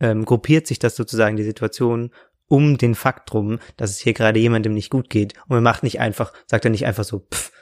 ähm, 0.00 0.24
gruppiert 0.24 0.66
sich 0.66 0.78
das 0.78 0.96
sozusagen 0.96 1.36
die 1.36 1.44
Situation 1.44 2.10
um 2.48 2.78
den 2.78 2.94
Fakt 2.94 3.32
drum, 3.32 3.58
dass 3.76 3.90
es 3.90 3.98
hier 3.98 4.14
gerade 4.14 4.40
jemandem 4.40 4.72
nicht 4.72 4.90
gut 4.90 5.10
geht 5.10 5.34
und 5.42 5.50
man 5.50 5.62
macht 5.62 5.82
nicht 5.82 6.00
einfach 6.00 6.32
sagt 6.46 6.64
er 6.64 6.70
nicht 6.70 6.86
einfach 6.86 7.04
so 7.04 7.26
pff, 7.32 7.52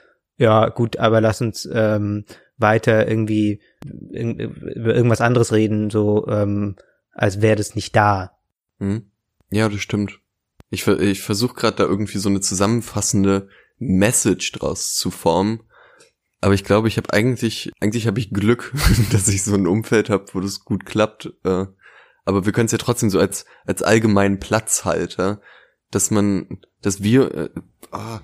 ja 0.41 0.69
gut, 0.71 0.97
aber 0.99 1.21
lass 1.21 1.41
uns 1.41 1.69
ähm, 1.73 2.25
weiter 2.57 3.07
irgendwie 3.09 3.61
irg- 3.85 4.43
über 4.75 4.95
irgendwas 4.95 5.21
anderes 5.21 5.53
reden, 5.53 5.91
so 5.91 6.27
ähm, 6.29 6.77
als 7.13 7.41
wäre 7.41 7.57
das 7.57 7.75
nicht 7.75 7.95
da. 7.95 8.33
Hm? 8.79 9.11
Ja, 9.51 9.69
das 9.69 9.81
stimmt. 9.81 10.19
Ich, 10.71 10.87
ich 10.87 11.21
versuche 11.23 11.55
gerade 11.55 11.77
da 11.77 11.85
irgendwie 11.85 12.19
so 12.19 12.29
eine 12.29 12.41
zusammenfassende 12.41 13.49
Message 13.79 14.53
draus 14.53 14.95
zu 14.95 15.11
formen. 15.11 15.63
Aber 16.41 16.55
ich 16.55 16.65
glaube, 16.65 16.89
ich 16.89 16.97
habe 16.97 17.13
eigentlich, 17.13 17.71
eigentlich 17.81 18.07
habe 18.07 18.19
ich 18.19 18.31
Glück, 18.31 18.73
dass 19.13 19.29
ich 19.29 19.43
so 19.43 19.55
ein 19.55 19.67
Umfeld 19.67 20.09
habe, 20.11 20.27
wo 20.33 20.41
das 20.41 20.61
gut 20.65 20.87
klappt. 20.87 21.33
Äh, 21.45 21.67
aber 22.25 22.47
wir 22.47 22.53
können 22.53 22.67
es 22.67 22.73
ja 22.73 22.79
trotzdem 22.79 23.11
so 23.11 23.19
als, 23.19 23.45
als 23.67 23.83
allgemeinen 23.83 24.39
Platzhalter, 24.39 25.41
dass 25.91 26.11
man, 26.11 26.61
dass 26.83 27.03
wir, 27.03 27.35
äh, 27.35 27.51
ah, 27.91 28.21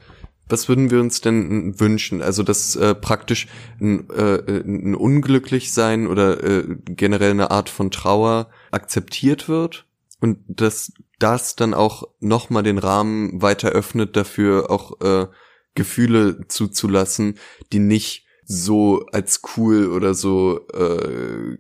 was 0.49 0.69
würden 0.69 0.91
wir 0.91 1.01
uns 1.01 1.21
denn 1.21 1.79
wünschen? 1.81 2.23
Also, 2.23 2.43
dass 2.43 2.77
äh, 2.77 2.95
praktisch 2.95 3.49
ein, 3.81 4.09
äh, 4.11 4.61
ein 4.61 4.95
Unglücklichsein 4.95 6.07
oder 6.07 6.43
äh, 6.43 6.77
generell 6.85 7.33
eine 7.33 7.51
Art 7.51 7.69
von 7.69 7.91
Trauer 7.91 8.49
akzeptiert 8.71 9.49
wird 9.49 9.87
und 10.21 10.39
dass 10.47 10.93
das 11.19 11.57
dann 11.57 11.75
auch 11.75 12.05
nochmal 12.21 12.63
den 12.63 12.79
Rahmen 12.79 13.43
weiter 13.43 13.71
öffnet 13.71 14.17
dafür, 14.17 14.71
auch 14.71 15.01
äh, 15.01 15.27
Gefühle 15.75 16.47
zuzulassen, 16.49 17.39
die 17.73 17.79
nicht 17.79 18.27
so 18.45 19.05
als 19.13 19.43
cool 19.57 19.89
oder 19.89 20.15
so 20.15 20.67
äh, 20.69 21.57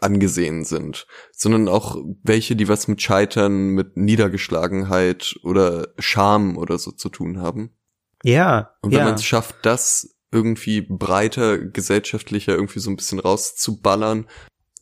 angesehen 0.00 0.64
sind, 0.64 1.06
sondern 1.32 1.68
auch 1.68 1.96
welche, 2.22 2.56
die 2.56 2.68
was 2.68 2.88
mit 2.88 3.02
Scheitern, 3.02 3.68
mit 3.68 3.96
Niedergeschlagenheit 3.96 5.36
oder 5.42 5.88
Scham 5.98 6.56
oder 6.56 6.78
so 6.78 6.92
zu 6.92 7.08
tun 7.08 7.40
haben. 7.40 7.70
Ja, 8.22 8.74
Und 8.82 8.92
wenn 8.92 8.98
ja. 8.98 9.04
man 9.04 9.14
es 9.14 9.24
schafft, 9.24 9.56
das 9.62 10.16
irgendwie 10.30 10.80
breiter, 10.80 11.58
gesellschaftlicher 11.58 12.54
irgendwie 12.54 12.80
so 12.80 12.90
ein 12.90 12.96
bisschen 12.96 13.18
rauszuballern, 13.18 14.26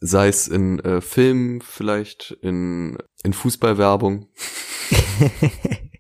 sei 0.01 0.29
es 0.29 0.49
in 0.49 0.79
äh, 0.81 1.01
Filmen 1.01 1.61
vielleicht, 1.61 2.37
in, 2.43 2.99
in 3.23 3.33
Fußballwerbung. 3.33 4.29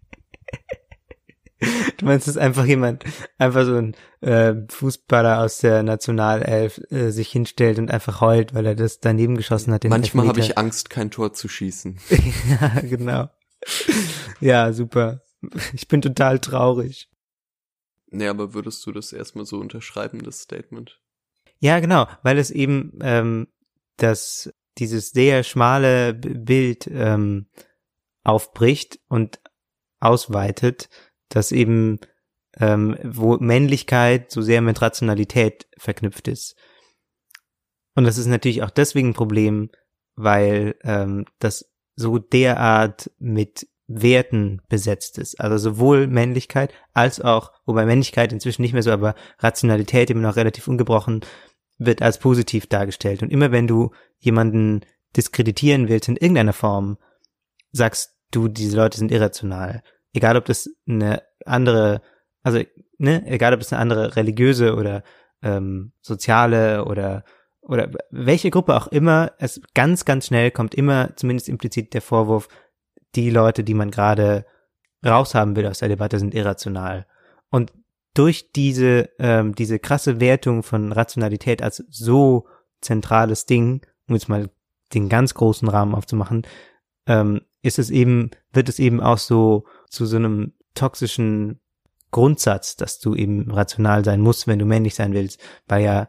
Du 1.98 2.06
meinst, 2.06 2.26
dass 2.26 2.38
einfach 2.38 2.64
jemand, 2.64 3.04
einfach 3.36 3.66
so 3.66 3.76
ein 3.76 3.94
äh, 4.22 4.54
Fußballer 4.70 5.40
aus 5.40 5.58
der 5.58 5.82
Nationalelf 5.82 6.80
äh, 6.90 7.10
sich 7.10 7.28
hinstellt 7.28 7.78
und 7.78 7.90
einfach 7.90 8.22
heult, 8.22 8.54
weil 8.54 8.64
er 8.64 8.74
das 8.74 9.00
daneben 9.00 9.36
geschossen 9.36 9.74
hat. 9.74 9.84
Manchmal 9.84 10.28
habe 10.28 10.40
ich. 10.40 10.56
Angst, 10.56 10.88
kein 10.88 11.10
Tor 11.10 11.34
zu 11.34 11.48
schießen. 11.48 11.98
ja, 12.48 12.80
genau. 12.80 13.28
Ja, 14.40 14.72
super. 14.72 15.20
Ich 15.74 15.86
bin 15.88 16.00
total 16.00 16.38
traurig. 16.38 17.09
Nee, 18.10 18.28
aber 18.28 18.54
würdest 18.54 18.84
du 18.86 18.92
das 18.92 19.12
erstmal 19.12 19.46
so 19.46 19.58
unterschreiben, 19.58 20.22
das 20.22 20.40
Statement? 20.40 21.00
Ja, 21.58 21.78
genau, 21.80 22.06
weil 22.22 22.38
es 22.38 22.50
eben 22.50 22.98
ähm, 23.02 23.48
das 23.96 24.52
dieses 24.78 25.10
sehr 25.10 25.42
schmale 25.44 26.14
Bild 26.14 26.86
ähm, 26.86 27.46
aufbricht 28.24 28.98
und 29.08 29.40
ausweitet, 30.00 30.88
dass 31.28 31.52
eben 31.52 32.00
ähm, 32.58 32.98
wo 33.04 33.36
Männlichkeit 33.36 34.30
so 34.30 34.42
sehr 34.42 34.60
mit 34.60 34.80
Rationalität 34.80 35.68
verknüpft 35.76 36.28
ist. 36.28 36.56
Und 37.94 38.04
das 38.04 38.18
ist 38.18 38.26
natürlich 38.26 38.62
auch 38.62 38.70
deswegen 38.70 39.10
ein 39.10 39.14
Problem, 39.14 39.70
weil 40.14 40.76
ähm, 40.82 41.26
das 41.38 41.70
so 41.96 42.18
derart 42.18 43.10
mit 43.18 43.68
Werten 43.92 44.62
besetzt 44.68 45.18
ist. 45.18 45.40
Also 45.40 45.58
sowohl 45.58 46.06
Männlichkeit 46.06 46.72
als 46.94 47.20
auch, 47.20 47.52
wobei 47.66 47.84
Männlichkeit 47.84 48.32
inzwischen 48.32 48.62
nicht 48.62 48.72
mehr 48.72 48.84
so, 48.84 48.92
aber 48.92 49.16
Rationalität 49.40 50.10
immer 50.10 50.22
noch 50.22 50.36
relativ 50.36 50.68
ungebrochen 50.68 51.22
wird 51.78 52.00
als 52.00 52.18
positiv 52.18 52.68
dargestellt. 52.68 53.22
Und 53.22 53.32
immer 53.32 53.50
wenn 53.50 53.66
du 53.66 53.90
jemanden 54.18 54.82
diskreditieren 55.16 55.88
willst 55.88 56.08
in 56.08 56.16
irgendeiner 56.16 56.52
Form, 56.52 56.98
sagst 57.72 58.14
du, 58.30 58.46
diese 58.46 58.76
Leute 58.76 58.96
sind 58.96 59.10
irrational. 59.10 59.82
Egal 60.12 60.36
ob 60.36 60.44
das 60.44 60.70
eine 60.88 61.22
andere, 61.44 62.00
also, 62.42 62.62
ne, 62.98 63.26
egal 63.26 63.54
ob 63.54 63.60
es 63.60 63.72
eine 63.72 63.82
andere 63.82 64.14
religiöse 64.14 64.76
oder 64.76 65.02
ähm, 65.42 65.92
soziale 66.00 66.84
oder 66.84 67.24
oder 67.62 67.90
welche 68.10 68.50
Gruppe 68.50 68.74
auch 68.74 68.88
immer, 68.88 69.32
es 69.38 69.60
ganz, 69.74 70.04
ganz 70.04 70.26
schnell 70.26 70.50
kommt 70.50 70.74
immer 70.74 71.14
zumindest 71.16 71.48
implizit 71.48 71.94
der 71.94 72.02
Vorwurf, 72.02 72.48
die 73.14 73.30
Leute, 73.30 73.64
die 73.64 73.74
man 73.74 73.90
gerade 73.90 74.44
raushaben 75.04 75.56
will 75.56 75.66
aus 75.66 75.78
der 75.78 75.88
Debatte, 75.88 76.18
sind 76.18 76.34
irrational. 76.34 77.06
Und 77.50 77.72
durch 78.14 78.52
diese, 78.52 79.10
ähm, 79.18 79.54
diese 79.54 79.78
krasse 79.78 80.20
Wertung 80.20 80.62
von 80.62 80.92
Rationalität 80.92 81.62
als 81.62 81.84
so 81.88 82.46
zentrales 82.80 83.46
Ding, 83.46 83.86
um 84.08 84.14
jetzt 84.14 84.28
mal 84.28 84.50
den 84.94 85.08
ganz 85.08 85.34
großen 85.34 85.68
Rahmen 85.68 85.94
aufzumachen, 85.94 86.46
ähm, 87.06 87.42
ist 87.62 87.78
es 87.78 87.90
eben, 87.90 88.30
wird 88.52 88.68
es 88.68 88.78
eben 88.78 89.00
auch 89.00 89.18
so 89.18 89.64
zu 89.88 90.06
so 90.06 90.16
einem 90.16 90.54
toxischen 90.74 91.60
Grundsatz, 92.10 92.76
dass 92.76 92.98
du 92.98 93.14
eben 93.14 93.50
rational 93.50 94.04
sein 94.04 94.20
musst, 94.20 94.46
wenn 94.46 94.58
du 94.58 94.64
männlich 94.64 94.94
sein 94.94 95.12
willst, 95.12 95.40
weil 95.68 95.84
ja 95.84 96.08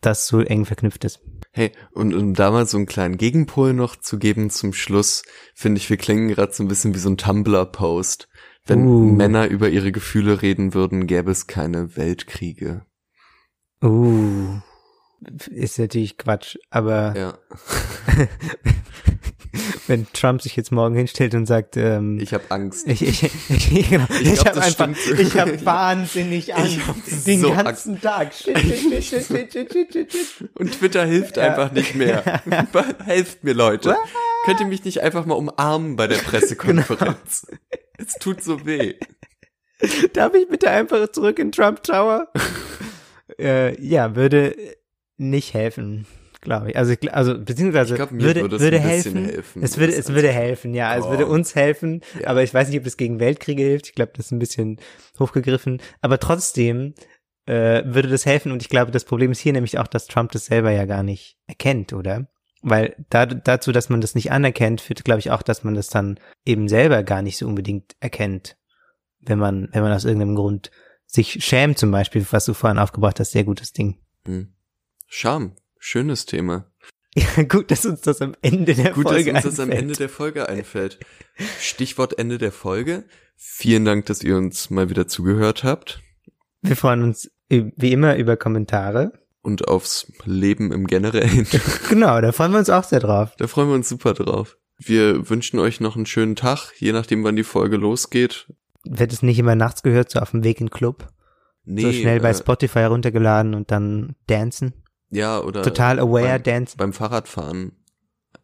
das 0.00 0.26
so 0.26 0.40
eng 0.40 0.64
verknüpft 0.64 1.04
ist. 1.04 1.20
Hey, 1.56 1.70
und 1.92 2.12
um 2.14 2.34
da 2.34 2.50
mal 2.50 2.66
so 2.66 2.76
einen 2.76 2.86
kleinen 2.86 3.16
Gegenpol 3.16 3.74
noch 3.74 3.94
zu 3.94 4.18
geben 4.18 4.50
zum 4.50 4.72
Schluss, 4.72 5.22
finde 5.54 5.78
ich, 5.78 5.88
wir 5.88 5.96
klingen 5.96 6.26
gerade 6.26 6.52
so 6.52 6.64
ein 6.64 6.68
bisschen 6.68 6.96
wie 6.96 6.98
so 6.98 7.08
ein 7.08 7.16
Tumblr-Post. 7.16 8.28
Wenn 8.66 8.84
Uh. 8.84 9.12
Männer 9.12 9.46
über 9.46 9.68
ihre 9.68 9.92
Gefühle 9.92 10.42
reden 10.42 10.74
würden, 10.74 11.06
gäbe 11.06 11.30
es 11.30 11.46
keine 11.46 11.96
Weltkriege. 11.96 12.84
Uh, 13.80 14.58
ist 15.48 15.78
natürlich 15.78 16.18
Quatsch, 16.18 16.56
aber 16.70 17.14
Ja. 17.16 17.38
wenn 19.86 20.06
Trump 20.12 20.42
sich 20.42 20.56
jetzt 20.56 20.72
morgen 20.72 20.94
hinstellt 20.94 21.34
und 21.34 21.46
sagt, 21.46 21.76
ähm, 21.76 22.18
Ich 22.20 22.34
habe 22.34 22.44
Angst. 22.50 22.86
Ich, 22.86 23.02
ich, 23.02 23.22
ich, 23.22 23.90
genau. 23.90 24.06
ich, 24.10 24.34
glaub, 24.34 24.46
habe 24.46 24.62
einfach, 24.62 24.96
stimmt. 24.96 25.20
ich 25.20 25.38
habe 25.38 25.64
wahnsinnig 25.64 26.54
Angst 26.54 26.78
Ich 27.06 27.24
den 27.24 27.40
so 27.40 27.52
ganzen 27.52 28.00
Tag. 28.00 28.32
Shit, 28.34 28.58
shit, 28.58 29.04
shit, 29.04 29.52
shit, 29.52 29.92
shit. 29.92 30.50
Und 30.54 30.72
Twitter 30.72 31.04
hilft 31.04 31.38
einfach 31.38 31.72
nicht 31.72 31.94
mehr. 31.94 32.22
Helft 33.04 33.44
mir, 33.44 33.54
Leute. 33.54 33.96
Könnt 34.44 34.60
ihr 34.60 34.66
mich 34.66 34.84
nicht 34.84 35.00
einfach 35.02 35.24
mal 35.26 35.34
umarmen 35.34 35.96
bei 35.96 36.06
der 36.06 36.18
Pressekonferenz? 36.18 37.46
Es 37.96 38.14
tut 38.14 38.42
so 38.42 38.66
weh. 38.66 38.94
Darf 40.12 40.34
ich 40.34 40.48
bitte 40.48 40.70
einfach 40.70 41.10
zurück 41.12 41.38
in 41.38 41.52
Trump 41.52 41.82
Tower? 41.82 42.28
äh, 43.38 43.80
ja, 43.80 44.16
würde 44.16 44.56
nicht 45.16 45.54
helfen, 45.54 46.06
glaube 46.44 46.70
ich. 46.70 46.76
Also, 46.76 46.94
also 47.10 47.38
beziehungsweise 47.38 47.94
Ich 47.94 47.96
glaub, 47.98 48.12
würde, 48.12 48.42
würde 48.42 48.60
würde 48.60 48.78
helfen. 48.78 49.24
helfen. 49.24 49.62
Es 49.62 49.76
würde, 49.78 49.92
Das 49.96 50.06
es 50.08 50.14
würde 50.14 50.28
helfen, 50.30 50.74
ja. 50.74 50.96
Es 50.96 51.04
Oh. 51.04 51.10
würde 51.10 51.26
uns 51.26 51.54
helfen. 51.54 52.02
Ja. 52.20 52.28
Aber 52.28 52.42
ich 52.42 52.54
weiß 52.54 52.68
nicht, 52.68 52.78
ob 52.78 52.86
es 52.86 52.96
gegen 52.96 53.18
Weltkriege 53.20 53.62
hilft. 53.62 53.86
Ich 53.88 53.94
glaube, 53.94 54.12
das 54.14 54.26
ist 54.26 54.32
ein 54.32 54.38
bisschen 54.38 54.78
hochgegriffen. 55.18 55.80
Aber 56.00 56.18
trotzdem 56.20 56.94
äh, 57.46 57.82
würde 57.84 58.08
das 58.08 58.24
helfen. 58.26 58.52
Und 58.52 58.62
ich 58.62 58.68
glaube, 58.68 58.90
das 58.92 59.04
Problem 59.04 59.32
ist 59.32 59.40
hier 59.40 59.52
nämlich 59.52 59.78
auch, 59.78 59.86
dass 59.88 60.06
Trump 60.06 60.32
das 60.32 60.46
selber 60.46 60.70
ja 60.70 60.84
gar 60.86 61.02
nicht 61.02 61.36
erkennt, 61.46 61.92
oder? 61.92 62.28
Weil 62.62 62.94
da, 63.10 63.26
dazu, 63.26 63.72
dass 63.72 63.90
man 63.90 64.00
das 64.00 64.14
nicht 64.14 64.32
anerkennt, 64.32 64.80
führt, 64.80 65.04
glaube 65.04 65.18
ich, 65.20 65.30
auch, 65.30 65.42
dass 65.42 65.64
man 65.64 65.74
das 65.74 65.88
dann 65.88 66.18
eben 66.46 66.68
selber 66.68 67.02
gar 67.02 67.20
nicht 67.20 67.36
so 67.36 67.46
unbedingt 67.46 67.96
erkennt. 68.00 68.56
Wenn 69.20 69.38
man, 69.38 69.68
wenn 69.72 69.82
man 69.82 69.92
aus 69.92 70.04
irgendeinem 70.06 70.34
Grund 70.36 70.70
sich 71.06 71.44
schämt, 71.44 71.76
zum 71.78 71.90
Beispiel, 71.90 72.24
was 72.30 72.46
du 72.46 72.54
vorhin 72.54 72.78
aufgebracht 72.78 73.20
hast, 73.20 73.32
sehr 73.32 73.44
gutes 73.44 73.72
Ding. 73.74 73.98
Hm. 74.26 74.54
Scham. 75.06 75.54
Schönes 75.86 76.24
Thema. 76.24 76.64
Ja, 77.16 77.44
gut, 77.44 77.70
dass 77.70 77.86
uns 77.86 78.00
das 78.00 78.20
am 78.22 78.34
Ende 78.42 78.74
der 78.74 78.90
Gut, 78.92 79.04
Folge 79.08 79.32
dass 79.32 79.44
uns 79.44 79.54
das 79.54 79.60
am 79.60 79.66
einfällt. 79.70 79.82
Ende 79.82 79.94
der 79.94 80.08
Folge 80.08 80.48
einfällt. 80.48 80.98
Stichwort 81.60 82.18
Ende 82.18 82.38
der 82.38 82.50
Folge. 82.50 83.04
Vielen 83.36 83.84
Dank, 83.84 84.06
dass 84.06 84.24
ihr 84.24 84.36
uns 84.36 84.68
mal 84.70 84.90
wieder 84.90 85.06
zugehört 85.06 85.62
habt 85.62 86.02
Wir 86.62 86.74
freuen 86.74 87.04
uns 87.04 87.30
ü- 87.52 87.70
wie 87.76 87.92
immer 87.92 88.16
über 88.16 88.36
Kommentare. 88.36 89.12
und 89.42 89.68
aufs 89.68 90.10
Leben 90.24 90.72
im 90.72 90.88
Generellen. 90.88 91.46
Genau, 91.88 92.20
da 92.20 92.32
freuen 92.32 92.50
wir 92.50 92.58
uns 92.58 92.70
auch 92.70 92.82
sehr 92.82 92.98
drauf. 93.00 93.36
Da 93.38 93.46
freuen 93.46 93.68
wir 93.68 93.74
uns 93.76 93.88
super 93.88 94.14
drauf. 94.14 94.56
Wir 94.78 95.28
wünschen 95.30 95.60
euch 95.60 95.78
noch 95.80 95.94
einen 95.94 96.06
schönen 96.06 96.34
Tag, 96.34 96.72
je 96.78 96.90
nachdem, 96.92 97.22
wann 97.22 97.36
die 97.36 97.44
Folge 97.44 97.76
losgeht. 97.76 98.48
wird 98.82 99.12
es 99.12 99.22
nicht 99.22 99.38
immer 99.38 99.54
nachts 99.54 99.84
gehört, 99.84 100.10
so 100.10 100.18
auf 100.18 100.32
dem 100.32 100.42
Weg 100.42 100.60
in 100.60 100.66
den 100.66 100.72
Club? 100.72 101.06
Nee, 101.64 101.82
so 101.82 101.92
schnell 101.92 102.18
bei 102.18 102.30
äh, 102.30 102.34
Spotify 102.34 102.80
heruntergeladen 102.80 103.54
und 103.54 103.70
dann 103.70 104.16
dancen? 104.26 104.74
Ja, 105.10 105.40
oder 105.40 105.62
Total 105.62 105.98
aware 106.00 106.38
beim, 106.38 106.42
dancen? 106.42 106.76
beim 106.78 106.92
Fahrradfahren 106.92 107.72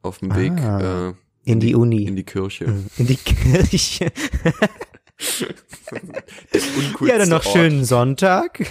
auf 0.03 0.19
dem 0.19 0.35
Weg 0.37 0.53
Ah. 0.61 1.09
äh, 1.11 1.15
In 1.45 1.61
die 1.61 1.75
Uni. 1.75 2.05
in 2.05 2.17
die 2.17 2.25
Kirche. 2.25 2.65
In 2.97 3.07
die 3.07 3.17
Kirche. 3.17 4.13
Ja, 7.03 7.19
dann 7.19 7.29
noch 7.29 7.45
Ort. 7.45 7.55
schönen 7.55 7.85
Sonntag. 7.85 8.65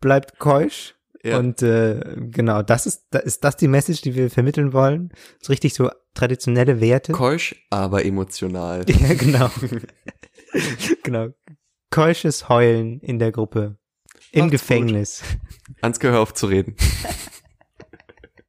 Bleibt 0.00 0.38
keusch. 0.38 0.94
Ja. 1.24 1.38
Und 1.38 1.62
äh, 1.62 2.00
genau, 2.30 2.62
das 2.62 2.86
ist, 2.86 3.06
da 3.10 3.18
ist 3.18 3.42
das 3.42 3.56
die 3.56 3.66
Message, 3.68 4.02
die 4.02 4.14
wir 4.14 4.30
vermitteln 4.30 4.72
wollen. 4.72 5.10
So 5.40 5.50
richtig 5.52 5.74
so 5.74 5.90
traditionelle 6.14 6.80
Werte. 6.80 7.12
Keusch, 7.12 7.56
aber 7.70 8.04
emotional. 8.04 8.84
ja, 8.88 9.14
genau. 9.14 9.50
genau. 11.02 11.28
Keusches 11.90 12.48
Heulen 12.48 13.00
in 13.00 13.18
der 13.18 13.32
Gruppe. 13.32 13.77
Im 14.32 14.46
Macht's 14.46 14.52
gut. 14.52 14.60
Gefängnis. 14.60 15.22
Ans 15.80 16.00
Gehör 16.00 16.20
auf 16.20 16.34
zu 16.34 16.46
reden. 16.46 16.76